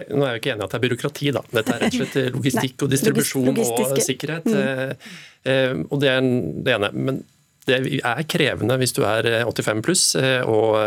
[0.09, 1.41] Nå er jeg ikke enig i at det er byråkrati, da.
[1.57, 4.47] Dette er rett og slett logistikk og distribusjon og sikkerhet.
[4.47, 5.83] Mm.
[5.89, 6.23] Og det er
[6.67, 6.91] det ene.
[6.95, 7.21] Men
[7.69, 10.03] det er krevende hvis du er 85 pluss
[10.49, 10.77] og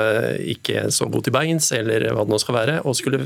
[0.54, 3.20] ikke så god til beins, eller hva det nå skal være, og skulle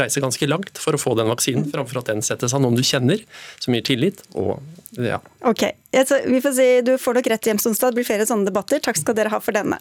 [0.00, 2.84] reise ganske langt for å få den vaksinen, framfor at den settes av noen du
[2.86, 3.20] kjenner,
[3.60, 4.22] som gir tillit.
[4.32, 4.62] og
[4.96, 5.18] ja.
[5.48, 7.92] Ok, vi får si, Du får nok rett, Jems Onsdag.
[7.92, 8.80] Det blir flere sånne debatter.
[8.84, 9.80] Takk skal dere ha for denne.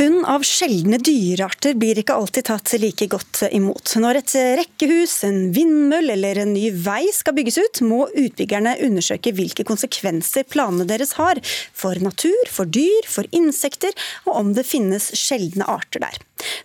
[0.00, 3.90] Funn av sjeldne dyrearter blir ikke alltid tatt like godt imot.
[4.00, 4.32] Når et
[4.62, 10.48] rekkehus, en vindmøll eller en ny vei skal bygges ut, må utbyggerne undersøke hvilke konsekvenser
[10.48, 13.92] planene deres har for natur, for dyr, for insekter,
[14.24, 16.16] og om det finnes sjeldne arter der.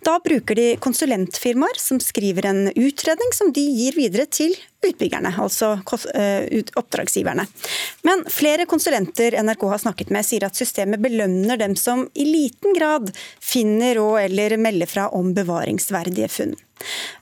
[0.06, 4.56] Da bruker de konsulentfirmaer som skriver en utredning som de gir videre til
[4.86, 5.72] utbyggerne, altså
[6.14, 7.46] eh, oppdragsgiverne.
[8.06, 12.76] Men flere konsulenter NRK har snakket med, sier at systemet belønner dem som i liten
[12.78, 13.12] grad
[13.42, 16.56] finner og eller melder fra om bevaringsverdige funn.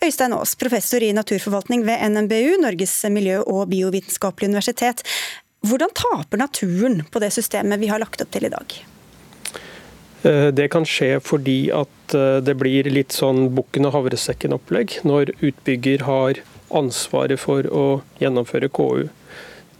[0.04, 5.06] Øystein Aas, professor i naturforvaltning ved NMBU, Norges miljø- og biovitenskapelige universitet.
[5.64, 8.82] Hvordan taper naturen på det systemet vi har lagt opp til i dag?
[10.24, 15.34] Eh, det kan skje fordi at eh, det blir litt sånn bukken og havresekken-opplegg når
[15.44, 16.40] utbygger har
[16.74, 17.88] ansvaret for å
[18.22, 19.10] gjennomføre KU.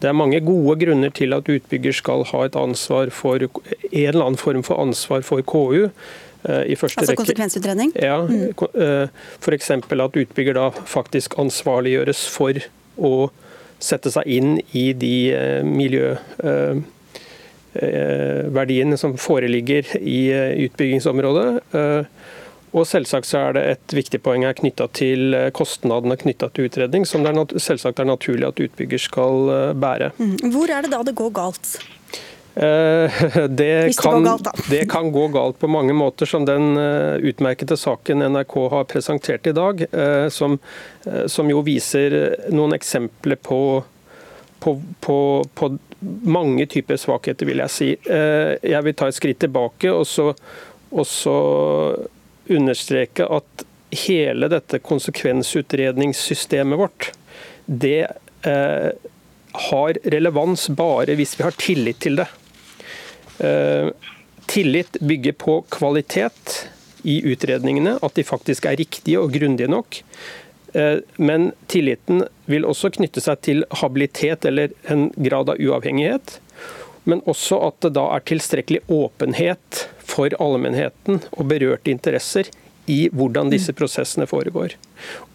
[0.04, 3.54] Det er mange gode grunner til at utbygger skal ha et ansvar for en
[3.94, 5.88] eller annen form for ansvar for KU.
[6.44, 7.96] Eh, I altså konsekvensutredning?
[7.96, 8.52] Ja, mm.
[9.40, 9.72] F.eks.
[9.72, 12.60] at utbygger da faktisk ansvarliggjøres for
[13.00, 13.14] å
[13.84, 15.16] sette seg inn i de
[15.68, 16.14] miljø
[18.54, 21.60] verdiene som foreligger i eh, utbyggingsområdet.
[21.72, 22.06] Eh,
[22.74, 27.06] og selvsagt så er det et viktig poeng her knytta til kostnadene knytta til utredning,
[27.06, 30.10] som det er selvsagt er naturlig at utbygger skal bære.
[30.18, 30.56] Mm.
[30.56, 31.76] Hvor er det da det går galt?
[32.54, 34.28] Det kan,
[34.70, 36.78] det kan, gå galt på mange måter, som den
[37.26, 39.82] utmerkede saken NRK har presentert i dag,
[40.30, 40.60] som,
[41.26, 42.14] som jo viser
[42.54, 43.58] noen eksempler på,
[44.62, 45.18] på, på,
[45.58, 45.72] på
[46.24, 47.90] mange typer svakheter, vil jeg si.
[48.06, 50.32] Eh, jeg vil ta et skritt tilbake og så,
[50.92, 51.38] og så
[52.54, 57.12] understreke at hele dette konsekvensutredningssystemet vårt,
[57.66, 58.08] det
[58.48, 58.90] eh,
[59.70, 62.28] har relevans bare hvis vi har tillit til det.
[63.44, 63.90] Eh,
[64.50, 66.70] tillit bygger på kvalitet
[67.04, 70.02] i utredningene, at de faktisk er riktige og grundige nok.
[70.74, 76.40] Eh, men tilliten vil også knytte seg til habilitet eller en grad av uavhengighet.
[77.10, 82.50] Men også at det da er tilstrekkelig åpenhet for allmennheten og berørte interesser
[82.90, 84.76] i hvordan disse prosessene foregår.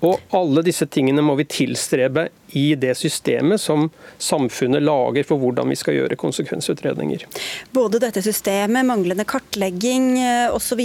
[0.07, 3.89] Og alle disse tingene må vi tilstrebe i det systemet som
[4.23, 7.25] samfunnet lager for hvordan vi skal gjøre konsekvensutredninger.
[7.75, 10.14] Både dette systemet, manglende kartlegging
[10.55, 10.81] osv.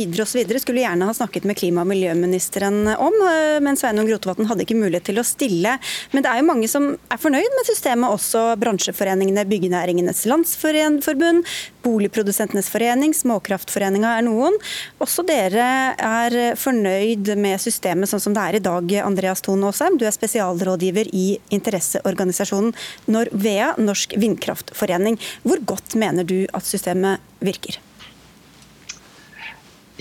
[0.59, 4.79] skulle gjerne ha snakket med klima- og miljøministeren om, eh, men Sveinung Rotevatn hadde ikke
[4.79, 5.77] mulighet til å stille.
[6.11, 11.45] Men det er jo mange som er fornøyd med systemet, også bransjeforeningene Byggenæringenes Landsforbund,
[11.83, 14.55] Boligprodusentenes forening, Småkraftforeninga er noen.
[15.03, 19.61] Også dere er fornøyd med systemet sånn som det er i dag Dag Andreas Thon
[19.67, 22.71] Aasheim, du er spesialrådgiver i interesseorganisasjonen
[23.13, 25.19] Norvea, Norsk vindkraftforening.
[25.45, 27.77] Hvor godt mener du at systemet virker?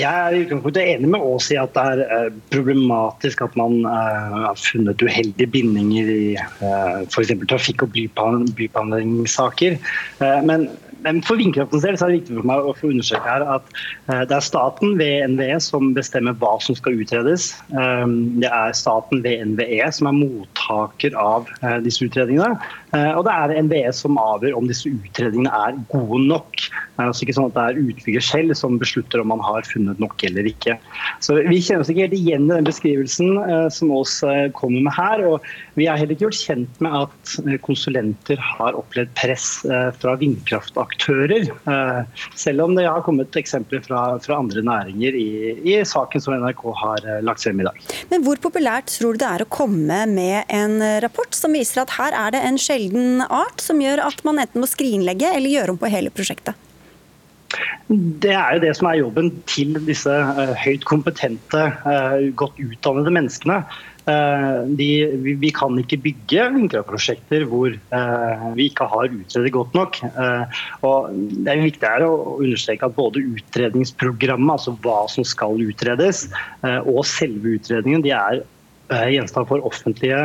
[0.01, 3.83] Jeg er i utgangspunktet enig med Aas i at det er eh, problematisk at man
[3.85, 7.35] eh, har funnet uheldige bindinger i uh, f.eks.
[7.51, 9.77] trafikk- og byplanleggingssaker.
[10.49, 10.71] Men
[11.03, 13.67] men for vindkraftens del så er det viktig for meg å få understreke her at
[14.11, 17.51] eh, det er staten ved NVE som bestemmer hva som skal utredes.
[17.75, 18.05] Eh,
[18.43, 22.55] det er staten ved NVE som er mottaker av eh, disse utredningene.
[22.93, 26.59] Og det er NVE som avgjør om disse utredningene er gode nok.
[26.61, 29.65] Det er altså ikke sånn at det er utbygger selv som beslutter om man har
[29.65, 30.75] funnet nok eller ikke.
[31.25, 33.41] Så Vi kjenner oss ikke helt igjen i den beskrivelsen
[33.73, 34.19] som Aas
[34.59, 35.25] kommer med her.
[35.25, 35.49] og
[35.81, 37.33] Vi er heller ikke gjort kjent med at
[37.65, 39.49] konsulenter har opplevd press
[39.97, 41.49] fra vindkraftaktører aktører.
[41.49, 45.29] Eh, selv om det har kommet eksempler fra, fra andre næringer i,
[45.65, 47.79] i, saken som NRK har eh, lagt frem i dag.
[48.13, 51.97] Men hvor populært tror du det er å komme med en rapport som viser at
[51.99, 55.75] her er det en sjelden art som gjør at man enten må skrinlegge eller gjøre
[55.75, 56.59] om på hele prosjektet?
[57.93, 60.13] Det er jo det som er jobben til disse
[60.63, 61.67] høyt kompetente,
[62.39, 63.59] godt utdannede menneskene.
[64.03, 64.89] Uh, de,
[65.39, 67.77] vi, kan ikke bygge vindkraftprosjekter hvor
[68.57, 70.01] vi ikke har utredet godt nok.
[70.87, 76.27] og Det er viktig å understreke at både utredningsprogrammet, altså hva som skal utredes,
[76.63, 78.43] og selve utredningen, de er
[79.13, 80.19] gjenstand for offentlige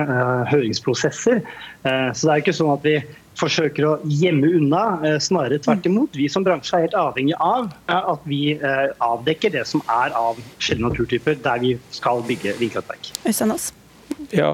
[0.51, 1.43] høringsprosesser.
[1.85, 2.97] så det er ikke sånn at vi
[3.37, 4.83] forsøker å gjemme unna.
[5.05, 6.17] Eh, snarere tvert imot.
[6.17, 10.39] Vi som bransje er helt avhengig av at vi eh, avdekker det som er av
[10.57, 13.11] sjeldne naturtyper der vi skal bygge vindkraftverk.
[14.33, 14.53] Ja,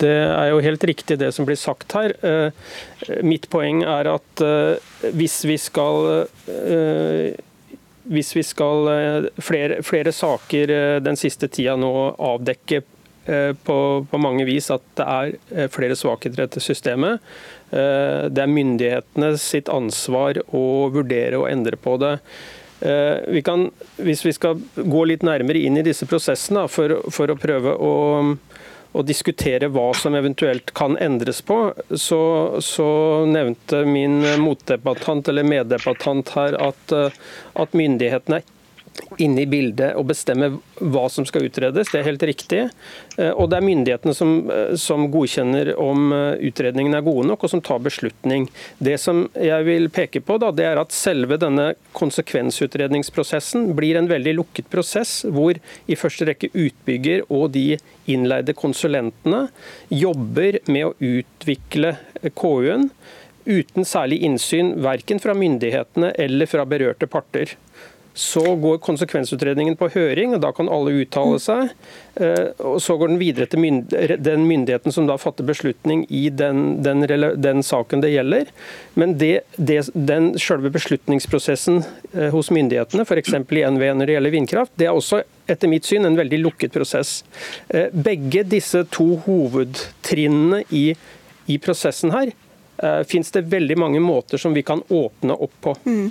[0.00, 2.16] det er jo helt riktig det som blir sagt her.
[2.26, 4.46] Eh, mitt poeng er at
[5.16, 6.26] hvis vi skal
[8.06, 8.86] hvis vi skal
[9.42, 10.70] flere, flere saker
[11.02, 11.90] den siste tida nå
[12.22, 12.84] avdekke
[13.26, 17.18] på, på mange vis at det er flere svakheter i dette systemet,
[17.70, 22.14] Eh, det er myndighetene sitt ansvar å vurdere og endre på det.
[22.80, 27.32] Eh, vi kan, hvis vi skal gå litt nærmere inn i disse prosessene for, for
[27.32, 27.94] å prøve å,
[28.92, 31.58] å, diskutere hva som eventuelt kan endres på,
[31.90, 32.20] så,
[32.62, 32.90] så
[33.26, 37.24] nevnte min motdebattant eller meddebattant her at, eh,
[37.58, 38.44] at myndighetene
[39.22, 41.90] inne i bildet og bestemme hva som skal utredes.
[41.92, 42.62] Det er helt riktig.
[43.16, 47.44] Eh, og det er myndighetene som, eh, som, godkjenner om eh, utredningene er gode nok,
[47.44, 48.48] og som tar beslutning.
[48.78, 54.10] Det som jeg vil peke på, da, det er at selve denne konsekvensutredningsprosessen blir en
[54.10, 57.78] veldig lukket prosess, hvor i første rekke utbygger og de
[58.10, 59.46] innleide konsulentene
[59.92, 61.96] jobber med å utvikle
[62.36, 62.90] KU-en
[63.46, 67.54] uten særlig innsyn verken fra myndighetene eller fra berørte parter.
[68.16, 71.74] Så går konsekvensutredningen på høring, og da kan alle uttale seg.
[72.16, 73.60] Eh, og Så går den videre til
[74.24, 77.04] den myndigheten som da fatter beslutning i den, den,
[77.36, 78.48] den saken det gjelder.
[78.94, 81.82] Men det, det, den selve beslutningsprosessen
[82.14, 83.36] eh, hos myndighetene, f.eks.
[83.36, 86.72] i NVE når det gjelder vindkraft, det er også etter mitt syn en veldig lukket
[86.72, 87.20] prosess.
[87.68, 90.88] Eh, begge disse to hovedtrinnene i,
[91.52, 92.32] i prosessen her
[92.82, 95.74] uh, finnes det veldig mange måter som vi kan åpne opp på.
[95.86, 96.10] Mm.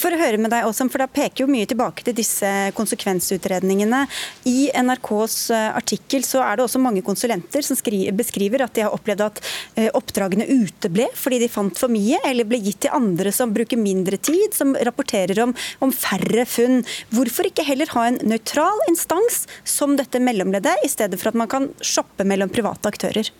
[0.00, 4.04] For å høre med deg, også, for Da peker jo mye tilbake til disse konsekvensutredningene.
[4.48, 7.78] I NRKs eh, artikkel så er det også mange konsulenter som
[8.14, 12.48] beskriver at de har opplevd at uh, oppdragene uteble fordi de fant for mye, eller
[12.48, 16.82] ble gitt til andre som bruker mindre tid, som rapporterer om, om færre funn.
[17.14, 21.50] Hvorfor ikke heller ha en nøytral instans som dette mellomleddet, i stedet for at man
[21.50, 23.32] kan shoppe mellom private aktører?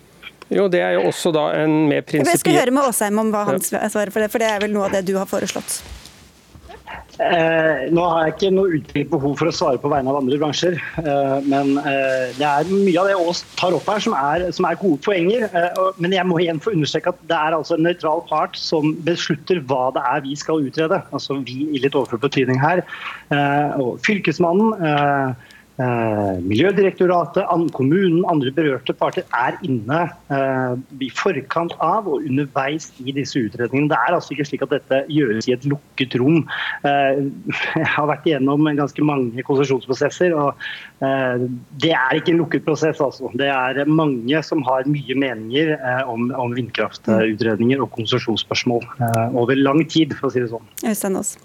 [0.51, 3.33] Jo, det er jo også da en mer prinsipiell Jeg skal høre med Åsheim om
[3.33, 5.81] hva han svarer for det, for det er vel noe av det du har foreslått.
[7.21, 10.37] Eh, nå har jeg ikke noe utbygget behov for å svare på vegne av andre
[10.41, 10.79] bransjer.
[10.97, 14.65] Eh, men eh, det er mye av det Aas tar opp her som er, som
[14.65, 15.45] er gode poenger.
[15.45, 18.57] Eh, og, men jeg må igjen få understreke at det er altså en nøytral part
[18.57, 21.03] som beslutter hva det er vi skal utrede.
[21.13, 22.81] Altså vi i litt overført betydning her.
[23.29, 25.52] Eh, og Fylkesmannen Eh,
[26.43, 29.99] Miljødirektoratet, kommunen, andre berørte parter er inne
[30.33, 30.73] eh,
[31.03, 33.91] i forkant av og underveis i disse utredningene.
[33.91, 36.43] Det er altså ikke slik at dette gjøres i et lukket rom.
[36.87, 37.23] Eh,
[37.81, 40.59] jeg har vært igjennom ganske mange konsesjonsprosesser, og
[41.83, 43.01] det er ikke en lukket prosess.
[43.03, 43.31] Altså.
[43.39, 45.73] Det er mange som har mye meninger
[46.07, 48.85] om vindkraftutredninger og konsesjonsspørsmål
[49.33, 50.69] over lang tid, for å si det sånn.
[50.87, 51.35] Øystein Aas.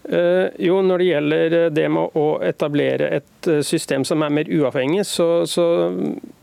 [0.00, 4.32] Uh, jo, Når det gjelder eh, det med å etablere et eh, system som er
[4.32, 5.66] mer uavhengig, så, så,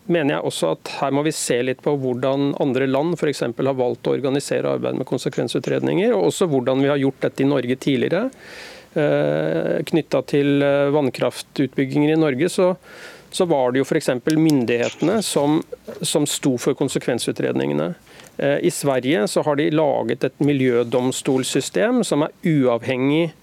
[0.07, 3.41] mener jeg også at her må vi se litt på hvordan andre land f.eks.
[3.43, 7.49] har valgt å organisere arbeid med konsekvensutredninger, og også hvordan vi har gjort dette i
[7.49, 8.29] Norge tidligere.
[9.89, 10.63] Knytta til
[10.95, 12.69] vannkraftutbygginger i Norge, så,
[13.35, 14.13] så var det jo f.eks.
[14.31, 15.59] myndighetene som,
[15.99, 17.91] som sto for konsekvensutredningene.
[18.37, 23.35] Eh, I Sverige så har de laget et miljødomstolsystem som er uavhengig eh,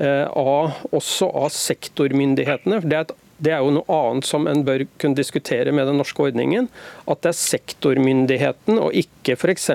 [0.00, 2.78] av, også av sektormyndighetene.
[2.86, 3.12] Det er, et,
[3.42, 6.68] det er jo noe annet som en bør kunne diskutere med den norske ordningen.
[7.10, 9.70] At det er sektormyndigheten og ikke f.eks.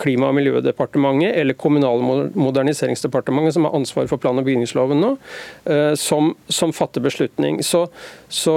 [0.00, 5.12] Klima- og miljødepartementet eller Kommunal- og moderniseringsdepartementet, som har ansvar for plan- og bygningsloven nå,
[5.70, 7.60] eh, som, som fatter beslutning.
[7.62, 7.84] Så,
[8.28, 8.56] så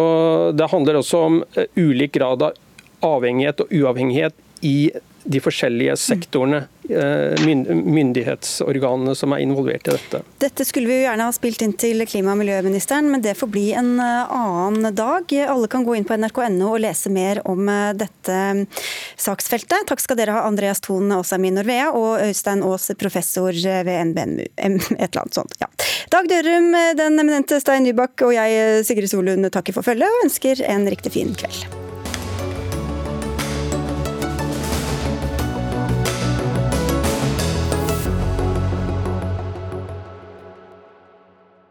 [0.56, 1.44] det handler også om
[1.78, 2.58] ulik grad av
[3.06, 4.90] avhengighet og uavhengighet i
[5.26, 10.22] de forskjellige sektorene, eh, myndighetsorganene som er involvert i dette.
[10.42, 13.50] Dette skulle vi jo gjerne ha spilt inn til klima- og miljøministeren, men det får
[13.50, 15.34] bli en eh, annen dag.
[15.50, 18.68] Alle kan gå inn på nrk.no og lese mer om eh, dette
[19.18, 19.88] saksfeltet.
[19.90, 24.46] Takk skal dere ha, Andreas Thon Aasheim i Norvea og Øystein Aas, professor ved NBNU.
[24.46, 25.58] Et eller annet sånt.
[25.62, 25.72] Ja.
[26.14, 30.62] Dag Dørum, den eminente Stein Nybakk og jeg, Sigrid Solund, takker for følget og ønsker
[30.70, 31.85] en riktig fin kveld.